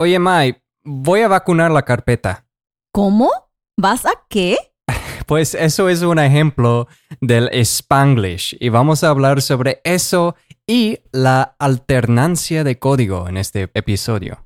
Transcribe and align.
Oye, 0.00 0.20
Mai, 0.20 0.62
voy 0.84 1.22
a 1.22 1.28
vacunar 1.28 1.72
la 1.72 1.82
carpeta. 1.82 2.46
¿Cómo? 2.92 3.30
¿Vas 3.76 4.06
a 4.06 4.12
qué? 4.28 4.56
Pues 5.26 5.54
eso 5.54 5.88
es 5.88 6.02
un 6.02 6.20
ejemplo 6.20 6.86
del 7.20 7.48
Spanglish 7.52 8.56
y 8.60 8.68
vamos 8.68 9.02
a 9.02 9.08
hablar 9.08 9.42
sobre 9.42 9.80
eso 9.82 10.36
y 10.68 11.00
la 11.10 11.56
alternancia 11.58 12.62
de 12.62 12.78
código 12.78 13.28
en 13.28 13.36
este 13.36 13.70
episodio. 13.74 14.38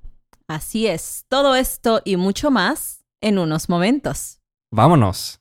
Así 0.48 0.86
es, 0.86 1.26
todo 1.28 1.54
esto 1.54 2.00
y 2.02 2.16
mucho 2.16 2.50
más 2.50 3.04
en 3.20 3.38
unos 3.38 3.68
momentos. 3.68 4.40
Vámonos. 4.72 5.38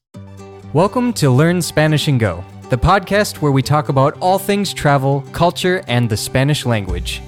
Welcome 0.74 1.14
to 1.14 1.36
Learn 1.36 1.62
Spanish 1.62 2.10
and 2.10 2.20
Go, 2.20 2.44
the 2.70 2.78
podcast 2.78 3.42
where 3.42 3.54
we 3.54 3.64
talk 3.64 3.88
about 3.88 4.16
all 4.20 4.38
things 4.38 4.74
travel, 4.74 5.24
culture, 5.32 5.82
and 5.88 6.10
the 6.10 6.18
Spanish 6.18 6.66
language. 6.66 7.22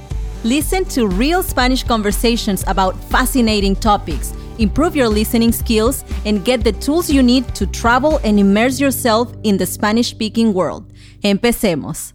Listen 0.43 0.83
to 0.85 1.07
real 1.07 1.41
Spanish 1.41 1.83
conversations 1.83 2.65
about 2.67 3.01
fascinating 3.05 3.77
topics, 3.77 4.33
improve 4.57 4.93
your 4.93 5.07
listening 5.07 5.53
skills, 5.53 6.03
and 6.25 6.43
get 6.43 6.65
the 6.65 6.73
tools 6.73 7.09
you 7.09 7.23
need 7.23 7.47
to 7.55 7.65
travel 7.65 8.19
and 8.25 8.37
immerse 8.37 8.77
yourself 8.77 9.33
in 9.43 9.57
the 9.57 9.65
Spanish 9.65 10.09
speaking 10.09 10.53
world. 10.53 10.91
Empecemos. 11.23 12.13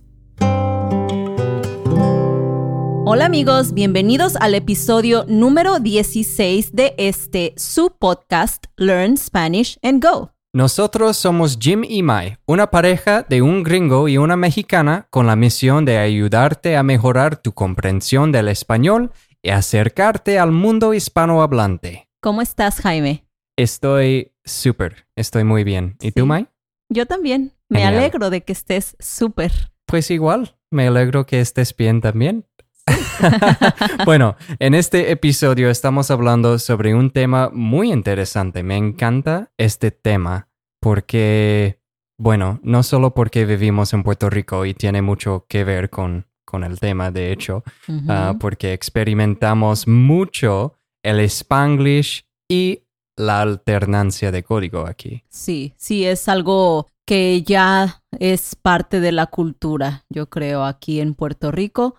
Hola 3.07 3.25
amigos, 3.25 3.73
bienvenidos 3.73 4.37
al 4.37 4.55
episodio 4.55 5.25
número 5.27 5.81
16 5.81 6.73
de 6.73 6.95
este 6.99 7.55
su 7.57 7.91
podcast 7.99 8.67
Learn 8.77 9.17
Spanish 9.17 9.79
and 9.83 10.03
Go. 10.03 10.31
Nosotros 10.55 11.19
somos 11.19 11.59
Jim 11.61 11.85
y 11.87 12.03
Mai, 12.03 12.39
una 12.47 12.71
pareja 12.71 13.23
de 13.23 13.43
un 13.43 13.63
gringo 13.63 14.09
y 14.09 14.17
una 14.17 14.35
mexicana 14.35 15.07
con 15.11 15.27
la 15.27 15.37
misión 15.37 15.85
de 15.85 15.99
ayudarte 15.99 16.75
a 16.77 16.83
mejorar 16.83 17.37
tu 17.37 17.53
comprensión 17.53 18.33
del 18.33 18.49
español 18.49 19.13
y 19.43 19.51
acercarte 19.51 20.39
al 20.39 20.51
mundo 20.51 20.95
hispanohablante. 20.95 22.09
¿Cómo 22.23 22.41
estás, 22.41 22.81
Jaime? 22.81 23.27
Estoy 23.59 24.33
súper, 24.43 25.07
estoy 25.17 25.45
muy 25.45 25.65
bien. 25.65 25.97
¿Y 26.01 26.13
tú. 26.13 26.25
Mai? 26.25 26.47
Yo 26.89 27.05
también. 27.05 27.53
Me 27.69 27.81
Genial. 27.81 27.99
alegro 27.99 28.31
de 28.31 28.41
que 28.43 28.53
estés 28.55 28.97
súper. 28.99 29.53
Pues 29.85 30.11
igual, 30.11 30.57
me 30.71 30.89
alegro 30.89 31.27
que 31.27 31.41
estés 31.41 31.77
bien 31.77 32.01
también. 32.01 32.47
bueno, 34.05 34.37
en 34.59 34.75
este 34.75 35.11
episodio 35.11 35.71
estamos 35.71 36.11
hablando 36.11 36.59
sobre 36.59 36.95
un 36.95 37.11
tema 37.11 37.51
muy 37.53 37.93
interesante. 37.93 38.63
Me 38.63 38.77
encanta 38.77 39.51
este 39.59 39.91
tema 39.91 40.49
porque, 40.81 41.81
bueno, 42.19 42.61
no 42.63 42.83
solo 42.83 43.15
porque 43.15 43.45
vivimos 43.45 43.93
en 43.93 44.03
Puerto 44.03 44.31
Rico 44.31 44.65
y 44.65 44.75
tiene 44.75 45.03
mucho 45.03 45.47
que 45.49 45.65
ver 45.65 45.91
con, 45.91 46.27
con 46.45 46.65
el 46.65 46.79
tema, 46.79 47.11
de 47.11 47.33
hecho, 47.33 47.63
ah, 48.09 48.35
porque 48.39 48.73
experimentamos 48.73 49.87
mucho 49.87 50.75
el 51.03 51.21
Spanglish 51.21 52.25
y 52.49 52.85
la 53.17 53.43
alternancia 53.43 54.31
de 54.31 54.43
código 54.43 54.87
aquí. 54.87 55.25
Sí, 55.29 55.75
sí, 55.77 56.05
es 56.05 56.29
algo 56.29 56.87
que 57.05 57.43
ya 57.43 58.03
es 58.19 58.55
parte 58.55 59.01
de 59.01 59.13
la 59.13 59.27
cultura, 59.27 60.05
yo 60.09 60.29
creo, 60.29 60.65
aquí 60.65 61.01
en 61.01 61.15
Puerto 61.15 61.51
Rico, 61.51 61.97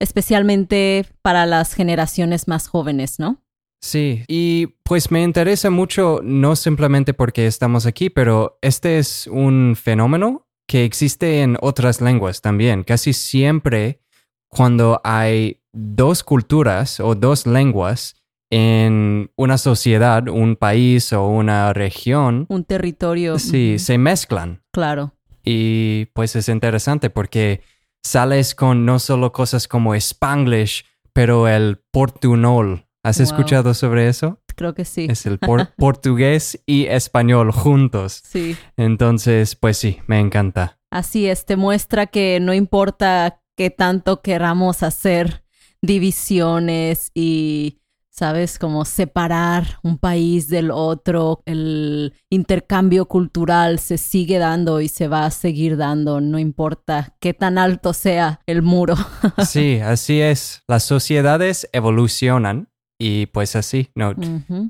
especialmente 0.00 1.06
para 1.22 1.46
las 1.46 1.74
generaciones 1.74 2.48
más 2.48 2.68
jóvenes, 2.68 3.18
¿no? 3.18 3.42
Sí, 3.80 4.22
y 4.28 4.68
pues 4.82 5.10
me 5.10 5.22
interesa 5.22 5.68
mucho, 5.68 6.20
no 6.22 6.56
simplemente 6.56 7.12
porque 7.12 7.46
estamos 7.46 7.84
aquí, 7.84 8.08
pero 8.08 8.58
este 8.62 8.98
es 8.98 9.26
un 9.26 9.76
fenómeno 9.76 10.46
que 10.66 10.84
existe 10.84 11.42
en 11.42 11.58
otras 11.60 12.00
lenguas 12.00 12.40
también. 12.40 12.82
Casi 12.82 13.12
siempre 13.12 14.00
cuando 14.48 15.00
hay 15.04 15.60
dos 15.74 16.22
culturas 16.24 16.98
o 17.00 17.14
dos 17.14 17.46
lenguas 17.46 18.16
en 18.50 19.30
una 19.36 19.58
sociedad, 19.58 20.28
un 20.28 20.56
país 20.56 21.12
o 21.12 21.26
una 21.26 21.72
región, 21.72 22.46
Un 22.48 22.64
territorio. 22.64 23.38
sí, 23.38 23.78
se 23.78 23.98
mezclan. 23.98 24.62
Claro. 24.72 25.12
Y 25.44 26.06
pues 26.14 26.36
es 26.36 26.48
interesante 26.48 27.10
porque 27.10 27.60
sales 28.04 28.54
con 28.54 28.84
no 28.84 28.98
solo 29.00 29.32
cosas 29.32 29.66
como 29.66 29.94
Spanglish, 29.96 30.84
pero 31.12 31.48
el 31.48 31.80
portunol. 31.90 32.86
¿Has 33.02 33.18
Wow. 33.18 33.24
escuchado 33.24 33.74
sobre 33.74 34.08
eso? 34.08 34.40
Creo 34.56 34.74
que 34.74 34.84
sí. 34.84 35.06
Es 35.10 35.26
el 35.26 35.38
por- 35.38 35.74
portugués 35.76 36.62
y 36.66 36.84
español 36.86 37.50
juntos. 37.50 38.22
Sí. 38.24 38.56
Entonces, 38.76 39.56
pues 39.56 39.76
sí, 39.78 39.98
me 40.06 40.20
encanta. 40.20 40.78
Así 40.90 41.26
es, 41.26 41.44
te 41.44 41.56
muestra 41.56 42.06
que 42.06 42.38
no 42.40 42.54
importa 42.54 43.40
qué 43.56 43.70
tanto 43.70 44.22
queramos 44.22 44.82
hacer 44.82 45.42
divisiones 45.82 47.10
y, 47.14 47.80
sabes, 48.14 48.60
como 48.60 48.84
separar 48.84 49.80
un 49.82 49.98
país 49.98 50.48
del 50.48 50.70
otro, 50.70 51.42
el 51.46 52.14
intercambio 52.30 53.06
cultural 53.06 53.80
se 53.80 53.98
sigue 53.98 54.38
dando 54.38 54.80
y 54.80 54.88
se 54.88 55.08
va 55.08 55.26
a 55.26 55.30
seguir 55.32 55.76
dando, 55.76 56.20
no 56.20 56.38
importa 56.38 57.16
qué 57.18 57.34
tan 57.34 57.58
alto 57.58 57.92
sea 57.92 58.40
el 58.46 58.62
muro. 58.62 58.94
Sí, 59.44 59.80
así 59.80 60.20
es. 60.20 60.62
Las 60.68 60.84
sociedades 60.84 61.68
evolucionan 61.72 62.68
y 62.98 63.26
pues 63.26 63.56
así, 63.56 63.90
¿no? 63.94 64.14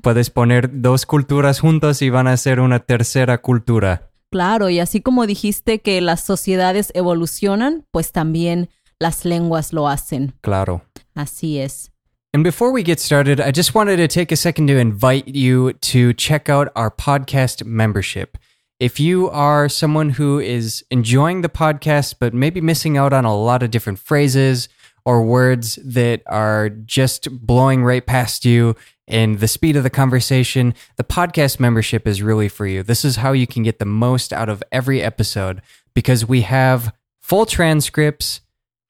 Puedes 0.01 0.29
poner 0.29 0.81
dos 0.81 1.05
culturas 1.05 1.59
juntas 1.59 2.01
y 2.01 2.09
van 2.09 2.27
a 2.27 2.37
ser 2.37 2.59
una 2.59 2.79
tercera 2.79 3.41
cultura. 3.41 4.11
Claro, 4.31 4.69
y 4.69 4.79
así 4.79 5.01
como 5.01 5.27
dijiste 5.27 5.79
que 5.79 6.01
las 6.01 6.21
sociedades 6.21 6.91
evolucionan, 6.95 7.85
pues 7.91 8.11
también 8.11 8.69
las 8.99 9.25
lenguas 9.25 9.71
lo 9.71 9.87
hacen. 9.87 10.33
Claro. 10.41 10.83
Así 11.13 11.59
es. 11.59 11.91
And 12.35 12.43
before 12.43 12.73
we 12.73 12.83
get 12.83 12.99
started, 12.99 13.39
I 13.39 13.51
just 13.51 13.73
wanted 13.73 13.95
to 13.95 14.09
take 14.09 14.29
a 14.29 14.35
second 14.35 14.67
to 14.67 14.75
invite 14.75 15.29
you 15.29 15.71
to 15.71 16.11
check 16.11 16.49
out 16.49 16.69
our 16.75 16.91
podcast 16.91 17.63
membership. 17.63 18.37
If 18.77 18.99
you 18.99 19.29
are 19.29 19.69
someone 19.69 20.09
who 20.09 20.39
is 20.39 20.83
enjoying 20.91 21.43
the 21.43 21.47
podcast, 21.47 22.15
but 22.19 22.33
maybe 22.33 22.59
missing 22.59 22.97
out 22.97 23.13
on 23.13 23.23
a 23.23 23.33
lot 23.33 23.63
of 23.63 23.71
different 23.71 23.99
phrases 23.99 24.67
or 25.05 25.23
words 25.23 25.79
that 25.81 26.23
are 26.25 26.67
just 26.67 27.31
blowing 27.31 27.85
right 27.85 28.05
past 28.05 28.43
you 28.43 28.75
and 29.07 29.39
the 29.39 29.47
speed 29.47 29.77
of 29.77 29.83
the 29.83 29.89
conversation, 29.89 30.73
the 30.97 31.05
podcast 31.05 31.57
membership 31.61 32.05
is 32.05 32.21
really 32.21 32.49
for 32.49 32.67
you. 32.67 32.83
This 32.83 33.05
is 33.05 33.15
how 33.15 33.31
you 33.31 33.47
can 33.47 33.63
get 33.63 33.79
the 33.79 33.85
most 33.85 34.33
out 34.33 34.49
of 34.49 34.61
every 34.73 35.01
episode 35.01 35.61
because 35.93 36.27
we 36.27 36.41
have 36.41 36.93
full 37.21 37.45
transcripts, 37.45 38.41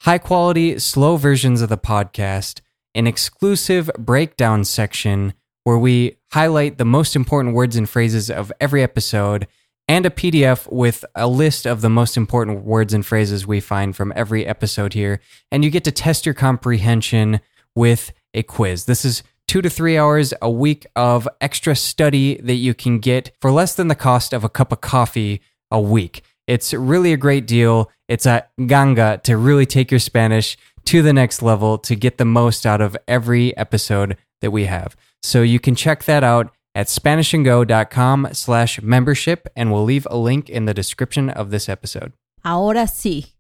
high 0.02 0.18
quality, 0.18 0.80
slow 0.80 1.16
versions 1.16 1.62
of 1.62 1.70
the 1.70 1.78
podcast, 1.78 2.62
an 2.96 3.06
exclusive 3.06 3.92
breakdown 3.98 4.64
section 4.64 5.34
where 5.66 5.78
we 5.78 6.18
highlight 6.32 6.78
the 6.78 6.86
most 6.86 7.16
important 7.16 7.54
words 7.54 7.76
and 7.76 7.90
phrases 7.90 8.32
of 8.32 8.52
every 8.62 8.82
episode, 8.82 9.48
and 9.88 10.06
a 10.06 10.10
PDF 10.10 10.72
with 10.72 11.06
a 11.14 11.28
list 11.28 11.68
of 11.68 11.82
the 11.82 11.90
most 11.90 12.18
important 12.18 12.64
words 12.64 12.94
and 12.94 13.06
phrases 13.06 13.46
we 13.46 13.60
find 13.60 13.96
from 13.96 14.14
every 14.16 14.46
episode 14.46 14.94
here. 14.94 15.20
And 15.52 15.64
you 15.64 15.70
get 15.70 15.84
to 15.84 15.92
test 15.92 16.26
your 16.26 16.34
comprehension 16.34 17.42
with 17.76 18.12
a 18.34 18.44
quiz. 18.44 18.86
This 18.86 19.06
is 19.06 19.22
two 19.48 19.62
to 19.62 19.70
three 19.70 19.98
hours 19.98 20.34
a 20.42 20.50
week 20.50 20.88
of 20.96 21.28
extra 21.42 21.76
study 21.76 22.38
that 22.42 22.56
you 22.56 22.74
can 22.74 23.00
get 23.00 23.32
for 23.40 23.52
less 23.52 23.76
than 23.76 23.90
the 23.90 23.96
cost 23.96 24.34
of 24.34 24.44
a 24.44 24.50
cup 24.50 24.72
of 24.72 24.82
coffee 24.82 25.42
a 25.70 25.80
week. 25.80 26.24
It's 26.48 26.74
really 26.74 27.12
a 27.12 27.18
great 27.18 27.48
deal. 27.48 27.92
It's 28.08 28.26
a 28.26 28.48
ganga 28.66 29.20
to 29.24 29.38
really 29.38 29.66
take 29.66 29.92
your 29.92 30.00
Spanish 30.00 30.58
to 30.86 31.02
the 31.02 31.14
next 31.14 31.42
level 31.42 31.78
to 31.80 31.96
get 31.96 32.18
the 32.18 32.26
most 32.26 32.66
out 32.66 32.82
of 32.82 32.96
every 33.08 33.56
episode 33.58 34.18
that 34.42 34.52
we 34.52 34.66
have. 34.66 34.96
So 35.22 35.42
you 35.42 35.60
can 35.60 35.76
check 35.76 36.04
that 36.06 36.24
out 36.24 36.52
at 36.76 36.88
SpanishAndGo.com 36.88 38.30
slash 38.34 38.82
membership 38.82 39.48
and 39.56 39.72
we'll 39.72 39.84
leave 39.84 40.08
a 40.12 40.18
link 40.18 40.50
in 40.50 40.66
the 40.66 40.74
description 40.74 41.30
of 41.30 41.50
this 41.50 41.68
episode. 41.68 42.14
Ahora 42.44 42.88
sí. 42.88 43.34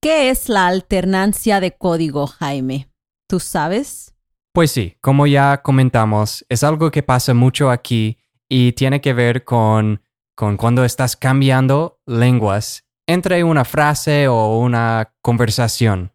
¿Qué 0.00 0.28
es 0.28 0.48
la 0.48 0.66
alternancia 0.66 1.60
de 1.60 1.72
código, 1.72 2.26
Jaime? 2.26 2.88
¿Tú 3.26 3.40
sabes? 3.40 4.14
Pues 4.52 4.70
sí, 4.70 4.96
como 5.00 5.26
ya 5.26 5.62
comentamos, 5.62 6.44
es 6.48 6.62
algo 6.62 6.90
que 6.90 7.02
pasa 7.02 7.34
mucho 7.34 7.70
aquí 7.70 8.18
y 8.48 8.72
tiene 8.72 9.00
que 9.00 9.14
ver 9.14 9.44
con, 9.44 10.02
con 10.36 10.56
cuando 10.56 10.84
estás 10.84 11.16
cambiando 11.16 12.00
lenguas 12.06 12.84
entre 13.06 13.42
una 13.42 13.64
frase 13.64 14.28
o 14.28 14.58
una 14.58 15.14
conversación. 15.22 16.13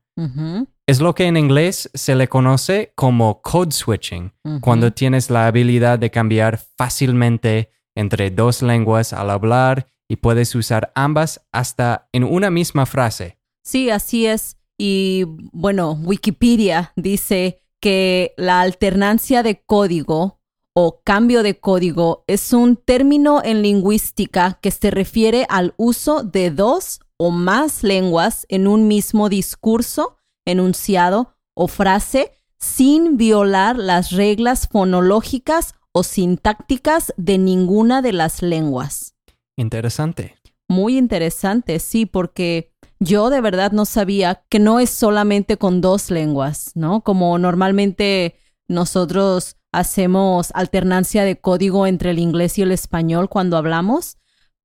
Es 0.86 1.00
lo 1.00 1.14
que 1.16 1.26
en 1.26 1.38
inglés 1.38 1.90
se 1.94 2.16
le 2.16 2.28
conoce 2.28 2.94
como 2.96 3.42
code 3.42 3.72
switching, 3.72 4.34
cuando 4.62 4.92
tienes 4.92 5.30
la 5.30 5.48
habilidad 5.48 6.00
de 6.00 6.12
cambiar 6.12 6.60
fácilmente 6.78 7.70
entre 7.96 8.32
dos 8.32 8.62
lenguas 8.62 9.14
al 9.14 9.30
hablar 9.30 9.88
y 10.08 10.16
puedes 10.18 10.56
usar 10.56 10.92
ambas 10.96 11.46
hasta 11.52 12.10
en 12.12 12.24
una 12.24 12.50
misma 12.50 12.86
frase. 12.86 13.38
Sí, 13.64 13.90
así 13.90 14.26
es. 14.26 14.58
Y 14.78 15.26
bueno, 15.52 15.92
Wikipedia 15.92 16.94
dice 16.96 17.62
que 17.80 18.34
la 18.38 18.62
alternancia 18.62 19.44
de 19.44 19.62
código 19.62 20.40
o 20.74 21.02
cambio 21.04 21.44
de 21.44 21.60
código 21.60 22.24
es 22.28 22.54
un 22.54 22.78
término 22.78 23.42
en 23.44 23.62
lingüística 23.62 24.60
que 24.62 24.72
se 24.72 24.92
refiere 24.92 25.46
al 25.50 25.74
uso 25.78 26.24
de 26.24 26.52
dos 26.52 27.02
o 27.20 27.32
más 27.32 27.84
lenguas 27.84 28.46
en 28.50 28.68
un 28.68 28.88
mismo 28.88 29.30
discurso, 29.30 30.18
enunciado 30.46 31.36
o 31.54 31.68
frase 31.68 32.32
sin 32.58 33.18
violar 33.18 33.78
las 33.78 34.12
reglas 34.12 34.68
fonológicas 34.68 35.76
o 35.92 36.04
sintácticas 36.04 37.14
de 37.18 37.38
ninguna 37.38 38.02
de 38.02 38.14
las 38.14 38.42
lenguas. 38.42 39.16
Interesante. 39.58 40.36
Muy 40.70 40.98
interesante, 40.98 41.80
sí, 41.80 42.06
porque 42.06 42.72
yo 43.00 43.30
de 43.30 43.42
verdad 43.42 43.72
no 43.72 43.86
sabía 43.86 44.46
que 44.50 44.60
no 44.60 44.80
es 44.80 44.90
solamente 44.90 45.58
con 45.58 45.82
dos 45.82 46.12
lenguas, 46.12 46.72
¿no? 46.76 47.02
Como 47.02 47.38
normalmente 47.38 48.36
nosotros 48.68 49.58
hacemos 49.72 50.52
alternancia 50.54 51.24
de 51.24 51.40
código 51.40 51.86
entre 51.88 52.12
el 52.12 52.20
inglés 52.20 52.58
y 52.58 52.62
el 52.62 52.72
español 52.72 53.30
cuando 53.30 53.58
hablamos, 53.58 54.19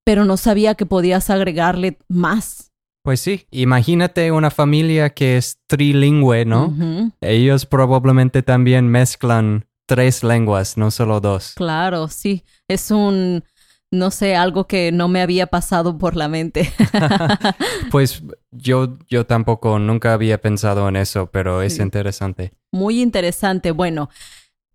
pero 0.04 0.24
no 0.24 0.36
sabía 0.36 0.74
que 0.74 0.86
podías 0.86 1.30
agregarle 1.30 1.98
más. 2.08 2.72
Pues 3.02 3.20
sí, 3.20 3.46
imagínate 3.50 4.32
una 4.32 4.50
familia 4.50 5.10
que 5.10 5.36
es 5.36 5.58
trilingüe, 5.66 6.46
¿no? 6.46 6.74
Ellos 7.20 7.66
probablemente 7.66 8.42
también 8.42 8.88
mezclan 8.88 9.66
tres 9.86 10.24
lenguas, 10.24 10.78
no 10.78 10.90
solo 10.90 11.20
dos. 11.20 11.52
Claro, 11.54 12.08
sí. 12.08 12.44
Es 12.66 12.90
un, 12.90 13.44
no 13.90 14.10
sé, 14.10 14.36
algo 14.36 14.66
que 14.66 14.90
no 14.90 15.08
me 15.08 15.20
había 15.20 15.48
pasado 15.48 15.98
por 15.98 16.16
la 16.16 16.28
mente. 16.28 16.72
pues 17.90 18.22
yo, 18.50 18.96
yo 19.08 19.26
tampoco 19.26 19.78
nunca 19.78 20.14
había 20.14 20.40
pensado 20.40 20.88
en 20.88 20.96
eso, 20.96 21.26
pero 21.30 21.60
es 21.60 21.78
interesante. 21.78 22.52
Muy 22.72 23.02
interesante. 23.02 23.70
Bueno, 23.70 24.08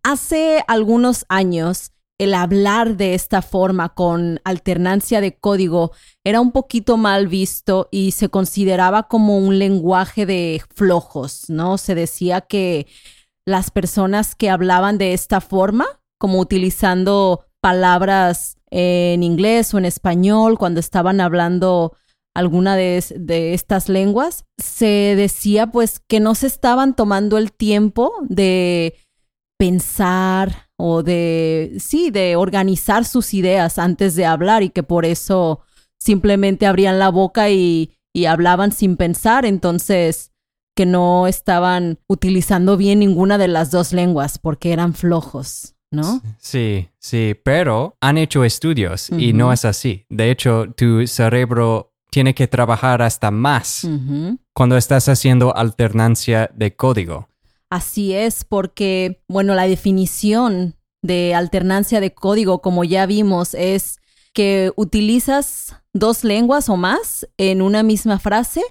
hace 0.03 0.63
algunos 0.67 1.25
años 1.29 1.93
el 2.19 2.33
hablar 2.33 2.97
de 2.97 3.15
esta 3.15 3.41
forma 3.41 3.89
con 3.89 4.41
alternancia 4.43 5.21
de 5.21 5.37
código 5.37 5.93
era 6.25 6.41
un 6.41 6.51
poquito 6.51 6.97
mal 6.97 7.27
visto 7.27 7.87
y 7.91 8.11
se 8.11 8.27
consideraba 8.29 9.03
como 9.03 9.37
un 9.37 9.57
lenguaje 9.57 10.25
de 10.25 10.61
flojos, 10.75 11.49
¿no? 11.49 11.77
Se 11.77 11.95
decía 11.95 12.41
que 12.41 12.87
las 13.45 13.71
personas 13.71 14.35
que 14.35 14.49
hablaban 14.49 14.97
de 14.97 15.13
esta 15.13 15.39
forma, 15.39 15.85
como 16.19 16.39
utilizando 16.39 17.45
palabras 17.61 18.57
en 18.69 19.23
inglés 19.23 19.73
o 19.73 19.77
en 19.77 19.85
español 19.85 20.57
cuando 20.59 20.81
estaban 20.81 21.21
hablando 21.21 21.95
alguna 22.35 22.75
de, 22.75 23.03
de, 23.15 23.53
estas 23.53 23.87
lenguas, 23.87 24.43
se 24.57 25.15
decía 25.15 25.67
pues 25.67 25.99
que 25.99 26.19
no 26.19 26.35
se 26.35 26.47
estaban 26.47 26.95
tomando 26.95 27.37
el 27.37 27.53
tiempo 27.53 28.11
de 28.27 28.95
pensar 29.59 30.69
o 30.77 31.03
de, 31.03 31.75
sí, 31.79 32.11
de 32.11 32.37
organizar 32.37 33.03
sus 33.03 33.33
ideas 33.33 33.77
antes 33.77 34.15
de 34.15 34.25
hablar 34.25 34.63
y 34.63 34.69
que 34.69 34.83
por 34.83 35.05
eso 35.05 35.59
simplemente 35.99 36.65
abrían 36.65 36.97
la 36.97 37.09
boca 37.09 37.49
y, 37.49 37.91
y 38.13 38.25
hablaban 38.25 38.71
sin 38.71 38.95
pensar, 38.95 39.45
entonces 39.45 40.31
que 40.75 40.85
no 40.85 41.27
estaban 41.27 41.99
utilizando 42.07 42.77
bien 42.77 42.99
ninguna 42.99 43.37
de 43.37 43.49
las 43.49 43.69
dos 43.69 43.91
lenguas 43.91 44.39
porque 44.39 44.71
eran 44.71 44.93
flojos. 44.93 45.75
¿No? 45.91 46.21
Sí, 46.37 46.87
sí, 46.99 47.35
pero 47.43 47.97
han 47.99 48.19
hecho 48.19 48.43
estudios 48.43 49.09
y 49.09 49.33
no 49.33 49.51
es 49.51 49.65
así. 49.65 50.05
De 50.07 50.29
hecho, 50.29 50.71
tu 50.77 51.05
cerebro 51.07 51.95
tiene 52.11 52.35
que 52.35 52.47
trabajar 52.47 53.01
hasta 53.01 53.31
más 53.31 53.87
cuando 54.53 54.77
estás 54.77 55.09
haciendo 55.09 55.55
alternancia 55.57 56.51
de 56.53 56.75
código. 56.75 57.27
Así 57.69 58.13
es, 58.13 58.45
porque, 58.45 59.23
bueno, 59.27 59.53
la 59.53 59.67
definición 59.67 60.75
de 61.01 61.35
alternancia 61.35 61.99
de 61.99 62.13
código, 62.13 62.61
como 62.61 62.83
ya 62.83 63.05
vimos, 63.05 63.53
es 63.53 63.99
que 64.33 64.71
utilizas 64.75 65.75
dos 65.93 66.23
lenguas 66.23 66.69
o 66.69 66.77
más 66.77 67.27
en 67.37 67.61
una 67.61 67.83
misma 67.83 68.19
frase, 68.19 68.61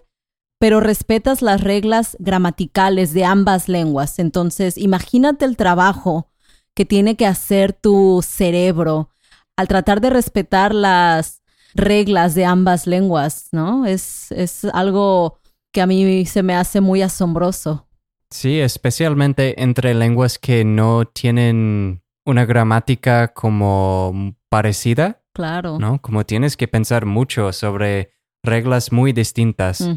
pero 0.58 0.80
respetas 0.80 1.42
las 1.42 1.60
reglas 1.60 2.16
gramaticales 2.18 3.14
de 3.14 3.24
ambas 3.24 3.68
lenguas. 3.68 4.18
Entonces, 4.18 4.76
imagínate 4.76 5.44
el 5.44 5.56
trabajo 5.56 6.30
que 6.74 6.84
tiene 6.84 7.16
que 7.16 7.26
hacer 7.26 7.72
tu 7.72 8.20
cerebro 8.26 9.10
al 9.56 9.68
tratar 9.68 10.00
de 10.00 10.10
respetar 10.10 10.74
las 10.74 11.42
reglas 11.74 12.34
de 12.34 12.44
ambas 12.44 12.86
lenguas, 12.86 13.48
¿no? 13.52 13.86
Es, 13.86 14.32
es 14.32 14.64
algo 14.64 15.38
que 15.72 15.80
a 15.80 15.86
mí 15.86 16.26
se 16.26 16.42
me 16.42 16.54
hace 16.54 16.80
muy 16.80 17.02
asombroso. 17.02 17.87
Sí, 18.30 18.60
especialmente 18.60 19.62
entre 19.62 19.94
lenguas 19.94 20.38
que 20.38 20.64
no 20.64 21.06
tienen 21.06 22.02
una 22.26 22.44
gramática 22.44 23.28
como 23.28 24.36
parecida. 24.48 25.22
Claro. 25.32 25.78
¿No? 25.78 26.00
Como 26.02 26.26
tienes 26.26 26.56
que 26.56 26.68
pensar 26.68 27.06
mucho 27.06 27.52
sobre 27.52 28.12
reglas 28.44 28.92
muy 28.92 29.12
distintas. 29.12 29.88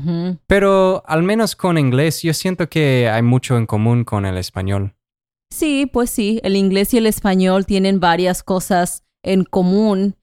Pero 0.48 1.04
al 1.06 1.24
menos 1.24 1.56
con 1.56 1.78
inglés 1.78 2.22
yo 2.22 2.34
siento 2.34 2.70
que 2.70 3.10
hay 3.10 3.22
mucho 3.22 3.58
en 3.58 3.66
común 3.66 4.04
con 4.04 4.26
el 4.26 4.38
español. 4.38 4.96
Sí, 5.52 5.86
pues 5.86 6.10
sí, 6.10 6.40
el 6.44 6.56
inglés 6.56 6.94
y 6.94 6.98
el 6.98 7.08
español 7.08 7.66
tienen 7.66 8.00
varias 8.00 8.42
cosas 8.44 9.04
en 9.24 9.44
común 9.44 10.16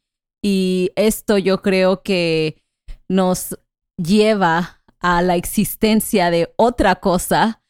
y 0.43 0.91
esto 0.97 1.37
yo 1.37 1.63
creo 1.63 2.03
que 2.03 2.63
nos 3.09 3.59
lleva 3.97 4.83
a 5.01 5.23
la 5.23 5.37
existencia 5.37 6.31
de 6.31 6.53
otra 6.57 6.97
cosa 6.97 7.63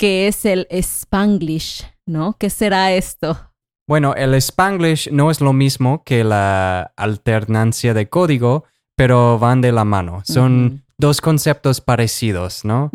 que 0.00 0.28
es 0.28 0.46
el 0.46 0.66
Spanglish, 0.70 1.84
¿no? 2.06 2.34
¿Qué 2.38 2.48
será 2.48 2.90
esto? 2.94 3.52
Bueno, 3.86 4.14
el 4.14 4.32
Spanglish 4.32 5.10
no 5.12 5.30
es 5.30 5.42
lo 5.42 5.52
mismo 5.52 6.04
que 6.04 6.24
la 6.24 6.94
alternancia 6.96 7.92
de 7.92 8.08
código, 8.08 8.64
pero 8.96 9.38
van 9.38 9.60
de 9.60 9.72
la 9.72 9.84
mano. 9.84 10.22
Son 10.24 10.86
dos 10.96 11.20
conceptos 11.20 11.82
parecidos, 11.82 12.64
¿no? 12.64 12.90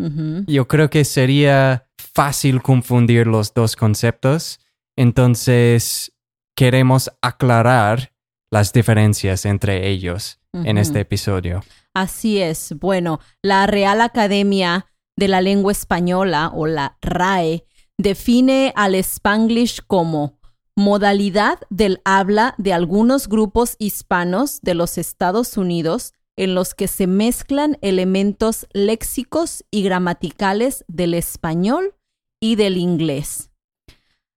Yo 0.48 0.68
creo 0.68 0.90
que 0.90 1.06
sería 1.06 1.86
fácil 1.96 2.64
confundir 2.64 3.28
los 3.28 3.54
dos 3.54 3.76
conceptos, 3.76 4.60
entonces 4.98 6.12
queremos 6.56 7.12
aclarar 7.22 8.14
las 8.50 8.74
diferencias 8.74 9.46
entre 9.46 9.90
ellos 9.90 10.40
en 10.54 10.80
este 10.80 11.02
episodio. 11.02 11.64
Así 11.94 12.42
es. 12.42 12.74
Bueno, 12.80 13.20
la 13.44 13.68
Real 13.68 14.02
Academia 14.02 14.88
de 15.18 15.28
la 15.28 15.42
lengua 15.42 15.72
española 15.72 16.52
o 16.54 16.68
la 16.68 16.98
RAE 17.02 17.66
define 17.98 18.74
al 18.76 18.96
spanglish 18.96 19.82
como 19.88 20.40
modalidad 20.76 21.60
del 21.70 22.02
habla 22.04 22.54
de 22.58 22.74
algunos 22.74 23.30
grupos 23.30 23.76
hispanos 23.80 24.60
de 24.62 24.74
los 24.74 24.98
Estados 24.98 25.58
Unidos 25.58 26.14
en 26.36 26.54
los 26.54 26.74
que 26.74 26.88
se 26.88 27.08
mezclan 27.08 27.78
elementos 27.82 28.68
léxicos 28.74 29.64
y 29.72 29.84
gramaticales 29.84 30.84
del 30.90 31.14
español 31.14 31.96
y 32.42 32.56
del 32.56 32.78
inglés. 32.78 33.52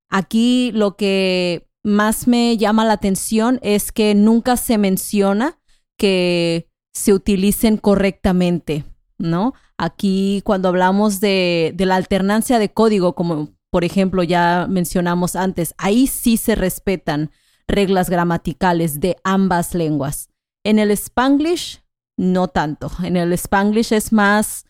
Aquí 0.09 0.71
lo 0.73 0.97
que 0.97 1.69
más 1.83 2.29
me 2.29 2.57
llama 2.57 2.85
la 2.85 2.93
atención 2.93 3.59
es 3.63 3.91
que 3.91 4.15
nunca 4.15 4.57
se 4.57 4.79
menciona 4.79 5.59
que 5.97 6.69
se 6.95 7.13
utilicen 7.13 7.77
correctamente, 7.77 8.85
¿no? 9.19 9.55
Aquí 9.79 10.43
cuando 10.45 10.69
hablamos 10.69 11.21
de, 11.21 11.73
la 11.79 11.95
alternancia 11.95 12.59
de 12.59 12.73
código, 12.73 13.15
como 13.15 13.51
por 13.71 13.85
ejemplo 13.85 14.25
ya 14.25 14.67
mencionamos 14.69 15.37
antes, 15.37 15.75
ahí 15.79 16.09
sí 16.09 16.37
se 16.37 16.57
respetan 16.57 17.31
reglas 17.69 18.11
gramaticales 18.11 18.99
de 18.99 19.17
ambas 19.23 19.75
lenguas. 19.75 20.31
En 20.65 20.81
el 20.81 20.91
spanglish, 20.91 21.81
no 22.17 22.49
tanto. 22.49 22.91
En 23.05 23.17
el 23.17 23.33
spanglish 23.35 23.93
es 23.93 24.13
más, 24.13 24.65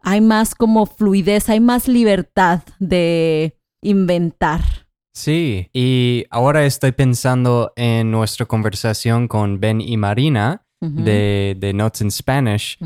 hay 0.00 0.20
más 0.20 0.54
como 0.54 0.86
fluidez, 0.86 1.48
hay 1.48 1.58
más 1.58 1.88
libertad 1.88 2.62
de 2.78 3.58
inventar. 3.82 4.62
Sí, 5.12 5.70
y 5.72 6.26
ahora 6.30 6.66
estoy 6.66 6.92
pensando 6.92 7.72
en 7.74 8.12
nuestra 8.12 8.46
conversación 8.46 9.26
con 9.26 9.58
Ben 9.58 9.80
y 9.80 9.96
Marina 9.96 10.65
de, 10.80 11.56
de 11.58 11.72
Notes 11.72 12.00
in 12.02 12.10
Spanish 12.10 12.78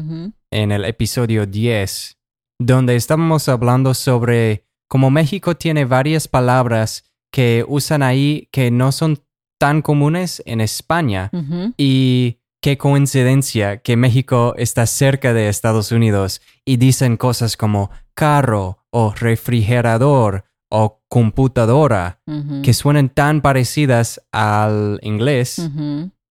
en 0.51 0.73
el 0.73 0.85
episodio 0.85 1.47
10, 1.47 2.19
donde 2.59 2.97
estábamos 2.97 3.49
hablando 3.49 3.95
sobre 3.95 4.67
cómo 4.89 5.11
México 5.11 5.57
tiene 5.57 5.85
varias 5.85 6.29
palabras 6.29 7.05
que 7.33 7.65
usan 7.69 8.03
ahí 8.03 8.49
que 8.53 8.71
no 8.71 8.93
son 8.93 9.21
tan 9.59 9.83
comunes 9.83 10.43
en 10.47 10.61
España 10.61 11.31
y 11.77 12.39
qué 12.61 12.79
coincidencia 12.79 13.79
que 13.79 13.97
México 13.97 14.55
está 14.57 14.87
cerca 14.87 15.33
de 15.33 15.49
Estados 15.49 15.93
Unidos 15.93 16.41
y 16.65 16.77
dicen 16.77 17.17
cosas 17.17 17.57
como 17.57 17.91
carro 18.15 18.85
o 18.91 19.13
refrigerador 19.15 20.45
o 20.71 21.03
computadora 21.09 22.21
que 22.63 22.73
suenan 22.75 23.09
tan 23.09 23.41
parecidas 23.41 24.21
al 24.33 24.99
inglés 25.03 25.61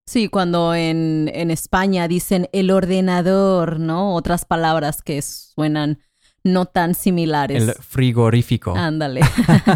Sí, 0.09 0.27
cuando 0.27 0.73
en, 0.73 1.29
en, 1.35 1.51
España 1.51 2.07
dicen 2.07 2.49
el 2.51 2.71
ordenador, 2.71 3.79
¿no? 3.79 4.15
Otras 4.15 4.43
palabras 4.43 5.03
que 5.03 5.21
suenan 5.21 5.99
no 6.43 6.65
tan 6.65 6.95
similares. 6.95 7.61
El 7.61 7.73
frigorífico. 7.75 8.73
Ándale. 8.75 9.21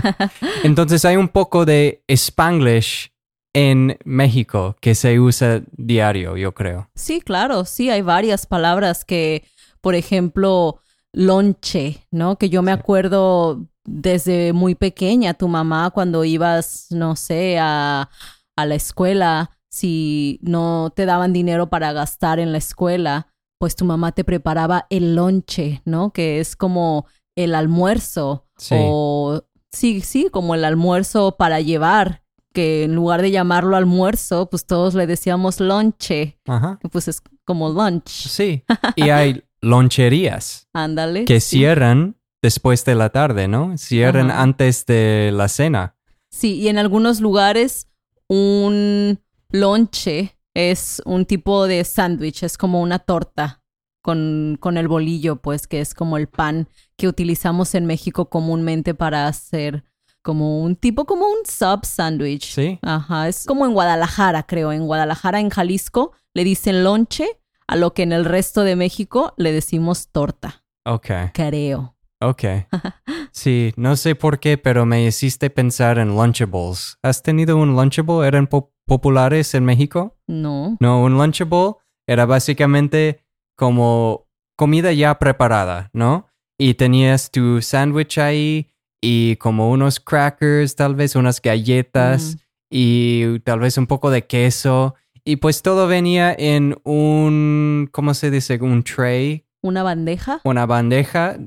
Entonces 0.63 1.05
hay 1.05 1.17
un 1.17 1.27
poco 1.27 1.65
de 1.65 2.03
spanglish 2.07 3.11
en 3.53 3.99
México 4.05 4.75
que 4.81 4.95
se 4.95 5.19
usa 5.19 5.61
diario, 5.77 6.35
yo 6.35 6.55
creo. 6.55 6.89
Sí, 6.95 7.21
claro, 7.21 7.63
sí, 7.63 7.91
hay 7.91 8.01
varias 8.01 8.47
palabras 8.47 9.05
que, 9.05 9.43
por 9.81 9.93
ejemplo, 9.93 10.79
lonche, 11.11 12.07
¿no? 12.09 12.37
Que 12.39 12.49
yo 12.49 12.63
me 12.63 12.73
Sí. 12.73 12.79
acuerdo 12.79 13.67
desde 13.85 14.51
muy 14.51 14.73
pequeña, 14.73 15.35
tu 15.35 15.47
mamá 15.47 15.91
cuando 15.91 16.23
ibas, 16.23 16.87
no 16.89 17.15
sé, 17.15 17.59
a, 17.59 18.09
a 18.55 18.65
la 18.65 18.73
escuela, 18.73 19.51
si 19.73 20.39
no 20.43 20.93
te 20.95 21.07
daban 21.07 21.33
dinero 21.33 21.67
para 21.71 21.93
gastar 21.93 22.37
en 22.39 22.51
la 22.51 22.59
escuela, 22.59 23.27
pues 23.59 23.75
tu 23.75 23.85
mamá 23.85 24.11
te 24.11 24.23
preparaba 24.23 24.85
el 24.91 25.15
lonche, 25.15 25.81
¿no? 25.83 26.11
Que 26.13 26.39
es 26.39 26.55
como 26.55 27.07
el 27.35 27.55
almuerzo 27.55 28.45
Sí. 28.55 28.75
o 28.77 29.41
sí, 29.71 30.01
sí, 30.01 30.27
como 30.31 30.53
el 30.53 30.63
almuerzo 30.63 31.37
para 31.37 31.59
llevar, 31.59 32.21
que 32.53 32.83
en 32.83 32.93
lugar 32.93 33.23
de 33.23 33.31
llamarlo 33.31 33.75
almuerzo, 33.75 34.47
pues 34.47 34.67
todos 34.67 34.93
le 34.93 35.07
decíamos 35.07 35.59
lonche, 35.59 36.37
Ajá. 36.45 36.77
pues 36.91 37.07
es 37.07 37.23
como 37.43 37.69
lunch. 37.69 38.07
Sí. 38.09 38.63
Y 38.95 39.09
hay 39.09 39.43
loncherías 39.61 40.67
Ándale. 40.73 41.25
que 41.25 41.39
sí. 41.41 41.57
cierran 41.57 42.15
después 42.43 42.85
de 42.85 42.93
la 42.93 43.09
tarde, 43.09 43.47
¿no? 43.47 43.75
Cierran 43.79 44.29
Ajá. 44.29 44.43
antes 44.43 44.85
de 44.85 45.31
la 45.33 45.47
cena. 45.47 45.95
Sí, 46.29 46.57
y 46.59 46.67
en 46.67 46.77
algunos 46.77 47.21
lugares 47.21 47.87
un 48.29 49.19
lonche 49.53 50.37
es 50.53 51.01
un 51.05 51.25
tipo 51.25 51.65
de 51.67 51.83
sándwich, 51.85 52.43
es 52.43 52.57
como 52.57 52.81
una 52.81 52.99
torta 52.99 53.61
con, 54.01 54.57
con 54.59 54.77
el 54.77 54.89
bolillo, 54.89 55.37
pues 55.37 55.67
que 55.67 55.79
es 55.79 55.93
como 55.93 56.17
el 56.17 56.27
pan 56.27 56.67
que 56.97 57.07
utilizamos 57.07 57.73
en 57.75 57.85
México 57.85 58.29
comúnmente 58.29 58.93
para 58.93 59.27
hacer 59.27 59.85
como 60.21 60.61
un 60.61 60.75
tipo, 60.75 61.05
como 61.05 61.25
un 61.25 61.45
sub 61.45 61.85
sándwich. 61.85 62.53
Sí. 62.53 62.79
Ajá, 62.81 63.27
es 63.29 63.45
como 63.45 63.65
en 63.65 63.73
Guadalajara, 63.73 64.43
creo. 64.43 64.71
En 64.71 64.85
Guadalajara, 64.85 65.39
en 65.39 65.49
Jalisco, 65.49 66.13
le 66.33 66.43
dicen 66.43 66.83
lonche, 66.83 67.27
a 67.67 67.75
lo 67.75 67.93
que 67.93 68.03
en 68.03 68.11
el 68.11 68.25
resto 68.25 68.63
de 68.63 68.75
México 68.75 69.33
le 69.37 69.51
decimos 69.51 70.09
torta, 70.09 70.63
Ok. 70.85 71.09
creo. 71.33 71.92
Ok. 72.29 72.43
Sí, 73.35 73.73
no 73.77 73.95
sé 73.95 74.13
por 74.13 74.39
qué, 74.39 74.59
pero 74.59 74.85
me 74.85 75.05
hiciste 75.07 75.49
pensar 75.49 75.97
en 75.97 76.09
Lunchables. 76.09 76.99
¿Has 77.01 77.23
tenido 77.23 77.57
un 77.57 77.75
Lunchable? 77.75 78.27
¿Eran 78.27 78.45
po- 78.45 78.71
populares 78.85 79.55
en 79.55 79.65
México? 79.65 80.15
No. 80.27 80.77
No, 80.79 81.01
un 81.03 81.13
Lunchable 81.17 81.73
era 82.07 82.25
básicamente 82.27 83.23
como 83.57 84.27
comida 84.55 84.91
ya 84.93 85.17
preparada, 85.17 85.89
¿no? 85.93 86.27
Y 86.59 86.75
tenías 86.75 87.31
tu 87.31 87.59
sándwich 87.61 88.19
ahí 88.19 88.71
y 89.01 89.35
como 89.37 89.71
unos 89.71 89.99
crackers, 89.99 90.75
tal 90.75 90.93
vez 90.93 91.15
unas 91.15 91.41
galletas 91.41 92.37
y 92.71 93.39
tal 93.39 93.59
vez 93.61 93.77
un 93.79 93.87
poco 93.87 94.11
de 94.11 94.27
queso. 94.27 94.93
Y 95.25 95.37
pues 95.37 95.63
todo 95.63 95.87
venía 95.87 96.35
en 96.37 96.77
un, 96.83 97.89
¿cómo 97.91 98.13
se 98.13 98.29
dice? 98.29 98.59
Un 98.61 98.83
tray, 98.83 99.45
¿Una 99.63 99.81
bandeja? 99.81 100.39
una 100.43 100.65
bandeja 100.67 101.37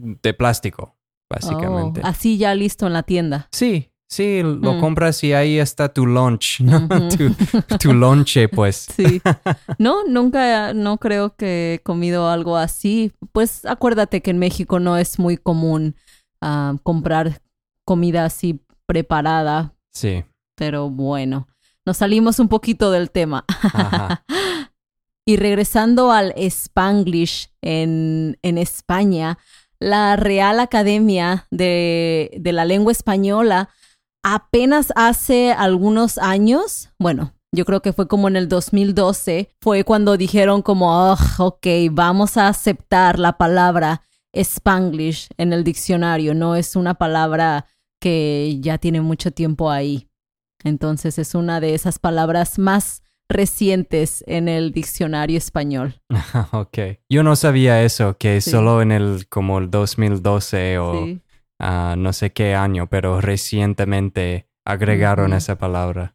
de 0.00 0.34
plástico, 0.34 0.96
básicamente. 1.30 2.00
Oh, 2.04 2.06
así 2.06 2.38
ya 2.38 2.54
listo 2.54 2.86
en 2.86 2.92
la 2.92 3.02
tienda. 3.02 3.48
Sí, 3.52 3.90
sí, 4.08 4.42
lo 4.42 4.74
Mm. 4.74 4.80
compras 4.80 5.22
y 5.24 5.32
ahí 5.32 5.58
está 5.58 5.88
tu 5.92 6.06
lunch, 6.06 6.60
¿no? 6.60 6.86
Tu, 7.08 7.34
tu 7.78 7.92
lonche, 7.94 8.48
pues. 8.48 8.86
Sí. 8.96 9.20
No, 9.78 10.04
nunca, 10.06 10.72
no 10.74 10.98
creo 10.98 11.34
que 11.36 11.74
he 11.74 11.78
comido 11.82 12.28
algo 12.28 12.56
así. 12.56 13.12
Pues 13.32 13.64
acuérdate 13.64 14.20
que 14.22 14.30
en 14.30 14.38
México 14.38 14.78
no 14.80 14.96
es 14.96 15.18
muy 15.18 15.36
común 15.36 15.96
ah, 16.40 16.76
comprar 16.82 17.40
comida 17.84 18.24
así 18.24 18.60
preparada, 18.86 19.74
Sí, 19.92 20.24
pero 20.54 20.90
bueno, 20.90 21.48
nos 21.84 21.96
salimos 21.96 22.38
un 22.38 22.48
poquito 22.48 22.90
del 22.90 23.10
tema. 23.10 23.44
ajá. 23.48 24.24
Y 25.28 25.38
regresando 25.38 26.12
al 26.12 26.32
Spanglish 26.36 27.50
en, 27.60 28.38
en 28.42 28.58
España, 28.58 29.38
la 29.78 30.16
Real 30.16 30.60
Academia 30.60 31.46
de, 31.50 32.30
de 32.38 32.52
la 32.52 32.64
Lengua 32.64 32.92
Española 32.92 33.68
apenas 34.22 34.92
hace 34.96 35.52
algunos 35.52 36.18
años, 36.18 36.90
bueno, 36.98 37.32
yo 37.52 37.64
creo 37.64 37.80
que 37.80 37.92
fue 37.92 38.08
como 38.08 38.28
en 38.28 38.36
el 38.36 38.48
2012, 38.48 39.50
fue 39.60 39.84
cuando 39.84 40.16
dijeron 40.16 40.62
como, 40.62 41.12
"Ugh, 41.12 41.18
ok, 41.38 41.66
vamos 41.90 42.36
a 42.36 42.48
aceptar 42.48 43.18
la 43.18 43.38
palabra 43.38 44.02
Spanglish 44.32 45.28
en 45.38 45.52
el 45.52 45.64
diccionario, 45.64 46.34
no 46.34 46.56
es 46.56 46.76
una 46.76 46.94
palabra 46.94 47.66
que 48.00 48.58
ya 48.60 48.78
tiene 48.78 49.00
mucho 49.00 49.30
tiempo 49.30 49.70
ahí. 49.70 50.08
Entonces 50.64 51.18
es 51.18 51.34
una 51.34 51.60
de 51.60 51.74
esas 51.74 51.98
palabras 51.98 52.58
más 52.58 53.02
recientes 53.28 54.22
en 54.26 54.48
el 54.48 54.72
diccionario 54.72 55.38
español. 55.38 56.00
ok. 56.52 56.78
Yo 57.08 57.22
no 57.22 57.36
sabía 57.36 57.82
eso, 57.82 58.16
que 58.18 58.40
Sí. 58.40 58.50
solo 58.50 58.82
en 58.82 58.92
el 58.92 59.26
como 59.28 59.58
el 59.58 59.70
2012 59.70 60.78
o 60.78 61.04
Sí. 61.04 61.20
ah, 61.58 61.94
no 61.98 62.12
sé 62.12 62.32
qué 62.32 62.54
año, 62.54 62.86
pero 62.88 63.20
recientemente 63.20 64.48
agregaron 64.64 65.32
esa 65.32 65.56
palabra. 65.58 66.14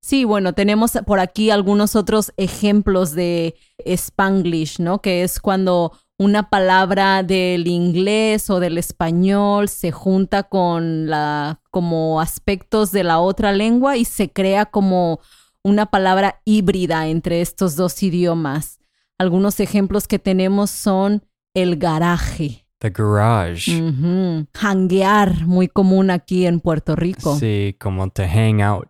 Sí, 0.00 0.24
bueno, 0.24 0.52
tenemos 0.52 0.92
por 1.06 1.18
aquí 1.20 1.50
algunos 1.50 1.96
otros 1.96 2.32
ejemplos 2.36 3.12
de 3.12 3.54
Spanglish, 3.84 4.78
¿no? 4.80 5.00
Que 5.00 5.22
es 5.22 5.40
cuando 5.40 5.92
una 6.18 6.48
palabra 6.50 7.22
del 7.22 7.66
inglés 7.66 8.48
o 8.50 8.60
del 8.60 8.78
español 8.78 9.68
se 9.68 9.92
junta 9.92 10.44
con 10.44 11.08
la 11.08 11.60
como 11.70 12.20
aspectos 12.20 12.92
de 12.92 13.02
la 13.04 13.18
otra 13.18 13.52
lengua 13.52 13.96
y 13.96 14.04
se 14.04 14.30
crea 14.30 14.66
como 14.66 15.20
una 15.64 15.86
palabra 15.86 16.40
híbrida 16.44 17.08
entre 17.08 17.40
estos 17.40 17.74
dos 17.76 18.02
idiomas. 18.02 18.78
Algunos 19.18 19.60
ejemplos 19.60 20.06
que 20.06 20.18
tenemos 20.18 20.70
son 20.70 21.24
el 21.54 21.76
garaje, 21.76 22.66
The 22.80 22.90
garage. 22.90 23.80
ujú, 23.80 24.46
hanguear, 24.52 25.46
muy 25.46 25.68
común 25.68 26.10
aquí 26.10 26.46
en 26.46 26.60
Puerto 26.60 26.94
Rico. 26.96 27.38
Sí, 27.38 27.76
como 27.80 28.08
to 28.10 28.24
hang 28.24 28.60
out. 28.60 28.88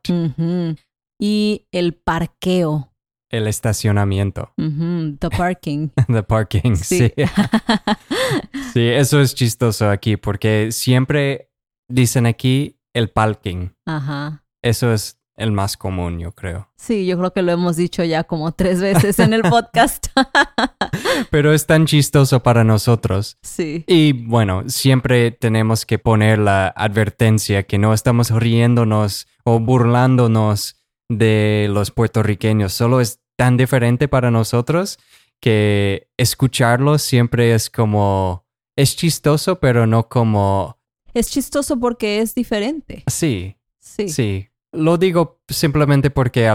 Y 1.21 1.69
el 1.73 1.95
parqueo. 1.95 2.91
El 3.31 3.47
estacionamiento. 3.47 4.53
The 4.57 5.29
parking. 5.37 5.89
The 6.09 6.23
parking. 6.23 6.75
Sí. 6.77 6.99
Sí. 6.99 7.13
sí, 8.73 8.81
eso 8.89 9.21
es 9.21 9.35
chistoso 9.35 9.91
aquí 9.91 10.17
porque 10.17 10.73
siempre 10.73 11.51
dicen 11.89 12.27
aquí 12.27 12.81
el 12.95 13.11
parking. 13.11 13.71
Ajá. 13.87 14.45
Eso 14.63 14.93
es 14.93 15.19
el 15.37 15.53
más 15.53 15.77
común, 15.77 16.19
yo 16.21 16.33
creo. 16.33 16.69
Sí, 16.77 17.07
yo 17.07 17.19
creo 17.19 17.33
que 17.33 17.43
lo 17.43 17.53
hemos 17.53 17.77
dicho 17.77 18.05
ya 18.05 18.25
como 18.25 18.53
tres 18.53 18.81
veces 18.81 19.19
en 19.19 19.33
el 19.33 19.43
podcast. 19.51 20.07
Pero 21.31 21.53
es 21.53 21.67
tan 21.67 21.87
chistoso 21.87 22.43
para 22.43 22.65
nosotros. 22.65 23.39
sí. 23.43 23.85
Y 23.87 24.13
bueno, 24.13 24.63
siempre 24.69 25.31
tenemos 25.31 25.87
que 25.87 25.99
poner 25.99 26.39
la 26.39 26.69
advertencia 26.69 27.65
que 27.65 27.79
no 27.79 27.93
estamos 27.95 28.31
riéndonos 28.31 29.27
o 29.45 29.59
burlándonos 29.61 30.77
de 31.09 31.69
los 31.71 31.91
puertorriqueños. 31.91 32.73
Solo 32.73 33.01
es 33.01 33.21
tan 33.37 33.57
diferente 33.57 34.09
para 34.09 34.31
nosotros 34.31 34.99
que 35.41 36.09
escucharlo 36.17 36.99
siempre 36.99 37.55
es 37.55 37.71
como... 37.71 38.45
Es 38.77 38.97
chistoso, 38.97 39.61
pero 39.61 39.87
no 39.87 40.09
como... 40.09 40.79
Es 41.13 41.31
chistoso 41.31 41.79
porque 41.79 42.21
es 42.21 42.35
diferente. 42.35 43.05
Sí, 43.07 43.57
Sí. 43.79 44.09
sí. 44.09 44.49
Lo 44.75 44.97
digo 44.99 45.41
simplemente 45.49 46.11
porque 46.11 46.49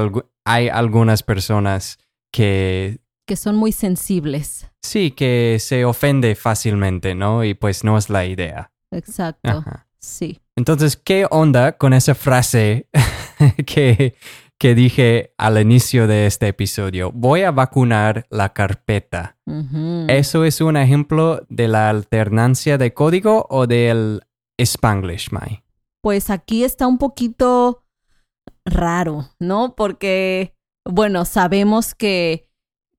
hay 0.45 0.67
algunas 0.69 1.23
personas 1.23 1.97
que 2.31 2.99
Que 3.25 3.35
son 3.35 3.55
muy 3.55 3.71
sensibles. 3.71 4.69
sí, 4.83 5.11
que 5.11 5.57
se 5.59 5.85
ofende 5.85 6.35
fácilmente, 6.35 7.15
¿no? 7.15 7.43
Y 7.43 7.53
pues 7.53 7.83
no 7.83 7.97
es 7.97 8.09
la 8.09 8.25
idea. 8.25 8.71
Exacto. 8.91 9.49
Ajá. 9.49 9.87
Sí. 9.99 10.39
Entonces, 10.55 10.95
¿qué 10.97 11.27
onda 11.29 11.77
con 11.77 11.93
esa 11.93 12.15
frase 12.15 12.87
que, 13.65 14.15
que 14.57 14.75
dije 14.75 15.33
al 15.37 15.59
inicio 15.61 16.07
de 16.07 16.25
este 16.25 16.47
episodio? 16.47 17.11
Voy 17.13 17.43
a 17.43 17.51
vacunar 17.51 18.25
la 18.29 18.53
carpeta. 18.53 19.37
¿Eso 20.07 20.45
es 20.45 20.61
un 20.61 20.77
ejemplo 20.77 21.45
de 21.49 21.67
la 21.67 21.89
alternancia 21.89 22.77
de 22.77 22.93
código 22.93 23.45
o 23.49 23.67
del 23.67 24.21
Spanglish, 24.57 25.31
Mai? 25.31 25.63
Pues 26.01 26.29
aquí 26.29 26.63
está 26.63 26.87
un 26.87 26.97
poquito 26.97 27.83
raro, 28.65 29.29
¿no? 29.39 29.75
Porque, 29.75 30.55
bueno, 30.85 31.25
sabemos 31.25 31.95
que 31.95 32.49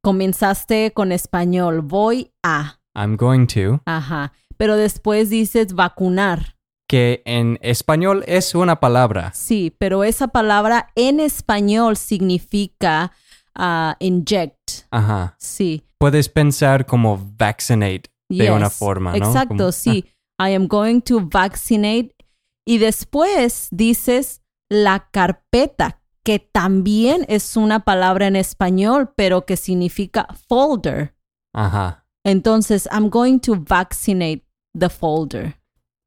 comenzaste 0.03 0.93
con 0.93 1.13
español, 1.13 1.83
voy 1.83 2.33
a, 2.43 2.81
I'm 2.95 3.17
going 3.17 3.47
to. 3.47 3.83
ajá, 3.85 4.33
pero 4.57 4.77
después 4.77 5.31
dices 5.31 5.75
vacunar. 5.75 6.57
Que 6.89 7.23
en 7.25 7.59
español 7.63 8.25
es 8.27 8.55
una 8.55 8.81
palabra. 8.81 9.31
Sí, 9.33 9.75
pero 9.79 10.03
esa 10.03 10.29
palabra 10.29 10.91
en 10.97 11.21
español 11.21 11.97
significa 11.97 13.13
ah, 13.55 13.97
inject. 14.01 14.87
Ajá. 14.91 15.37
Sí. 15.39 15.85
Puedes 15.99 16.29
pensar 16.29 16.87
como 16.87 17.33
vaccinate 17.39 18.11
de 18.29 18.45
yes. 18.45 18.51
una 18.51 18.71
forma, 18.71 19.13
¿no? 19.13 19.17
Exacto, 19.25 19.57
Como- 19.57 19.73
sí. 19.73 20.05
I 20.41 20.55
am 20.55 20.67
going 20.67 21.01
to 21.03 21.21
vaccinate. 21.21 22.15
Y 22.67 22.79
después 22.79 23.69
dices 23.71 24.40
la 24.71 25.09
carpeta, 25.11 26.01
que 26.25 26.39
también 26.39 27.27
es 27.29 27.57
una 27.57 27.81
palabra 27.81 28.27
en 28.27 28.37
español, 28.37 29.13
pero 29.17 29.45
que 29.45 29.57
significa 29.57 30.27
folder. 30.49 31.15
Ajá. 31.53 32.07
Entonces, 32.25 32.89
I'm 32.93 33.11
going 33.11 33.41
to 33.41 33.57
vaccinate 33.57 34.45
the 34.79 34.89
folder. 34.89 35.61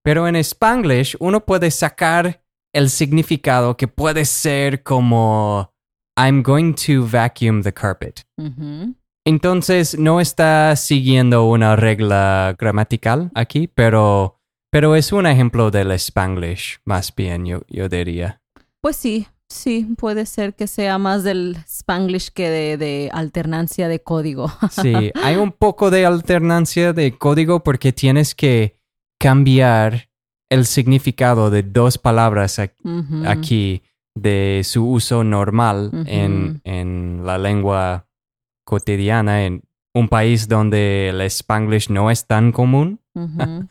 Pero 0.04 0.28
en 0.28 0.36
Spanglish 0.36 1.16
uno 1.20 1.46
puede 1.46 1.72
sacar 1.72 2.44
el 2.74 2.90
significado 2.90 3.78
que 3.78 3.88
puede 3.88 4.26
ser 4.26 4.84
como 4.84 5.72
I'm 6.18 6.44
going 6.44 6.74
to 6.74 7.08
vacuum 7.08 7.64
the 7.64 7.74
carpet. 7.74 8.26
Entonces 9.26 9.98
no 9.98 10.20
está 10.20 10.76
siguiendo 10.76 11.46
una 11.46 11.76
regla 11.76 12.56
gramatical 12.60 13.32
aquí, 13.34 13.68
pero, 13.68 14.40
pero 14.70 14.96
es 14.96 15.14
un 15.14 15.26
ejemplo 15.26 15.72
del 15.72 15.92
Spanglish, 15.92 16.80
más 16.84 17.16
bien, 17.16 17.46
yo, 17.46 17.62
yo 17.70 17.88
diría. 17.88 18.42
Pues 18.84 18.98
sí, 18.98 19.28
sí, 19.48 19.96
puede 19.98 20.26
ser 20.26 20.56
que 20.56 20.68
sea 20.68 20.98
más 20.98 21.24
del 21.24 21.56
Spanglish 21.66 22.32
que 22.32 22.50
de, 22.50 22.78
de 22.78 23.10
alternancia 23.14 23.88
de 23.88 24.02
código. 24.02 24.52
Sí, 24.72 24.94
hay 25.24 25.38
un 25.38 25.54
poco 25.54 25.90
de 25.90 26.06
alternancia 26.06 26.92
de 26.92 27.18
código 27.18 27.64
porque 27.64 27.94
tienes 27.94 28.36
que 28.36 28.78
cambiar 29.22 30.10
el 30.52 30.66
significado 30.66 31.50
de 31.50 31.64
dos 31.64 31.98
palabras 31.98 32.60
aquí 33.26 33.84
de 34.16 34.62
su 34.66 34.86
uso 34.86 35.24
normal 35.24 35.90
en, 36.06 36.60
en 36.66 37.22
la 37.26 37.38
lengua 37.38 38.10
cotidiana 38.66 39.46
en 39.46 39.64
un 39.94 40.10
país 40.10 40.50
donde 40.50 41.08
el 41.08 41.22
Spanglish 41.22 41.90
no 41.90 42.12
es 42.12 42.28
tan 42.28 42.52
común. 42.52 43.00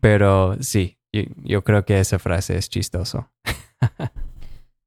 Pero 0.00 0.56
sí, 0.60 0.96
yo, 1.12 1.24
yo 1.42 1.64
creo 1.64 1.84
que 1.84 2.00
esa 2.00 2.18
frase 2.18 2.56
es 2.56 2.70
chistoso. 2.70 3.30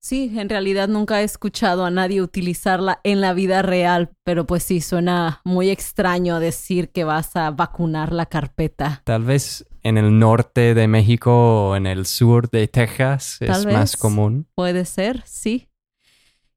Sí, 0.07 0.31
en 0.37 0.47
realidad 0.47 0.87
nunca 0.87 1.19
he 1.19 1.25
escuchado 1.25 1.83
a 1.83 1.91
nadie 1.91 2.21
utilizarla 2.21 3.01
en 3.03 3.19
la 3.19 3.33
vida 3.33 3.61
real, 3.61 4.09
pero 4.23 4.47
pues 4.47 4.63
sí, 4.63 4.79
suena 4.79 5.41
muy 5.43 5.69
extraño 5.69 6.39
decir 6.39 6.91
que 6.91 7.03
vas 7.03 7.35
a 7.35 7.51
vacunar 7.51 8.13
la 8.13 8.25
carpeta. 8.25 9.01
Tal 9.03 9.25
vez 9.25 9.67
en 9.83 9.97
el 9.97 10.17
norte 10.17 10.75
de 10.75 10.87
México 10.87 11.71
o 11.71 11.75
en 11.75 11.87
el 11.87 12.05
sur 12.05 12.49
de 12.49 12.69
Texas 12.69 13.35
es 13.41 13.49
Tal 13.49 13.73
más 13.73 13.97
común. 13.97 14.47
Puede 14.55 14.85
ser, 14.85 15.23
sí. 15.25 15.67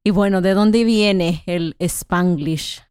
Y 0.04 0.11
bueno, 0.11 0.42
¿de 0.42 0.54
dónde 0.54 0.85
viene 0.85 1.42
el 1.47 1.75
Spanglish? 1.80 2.85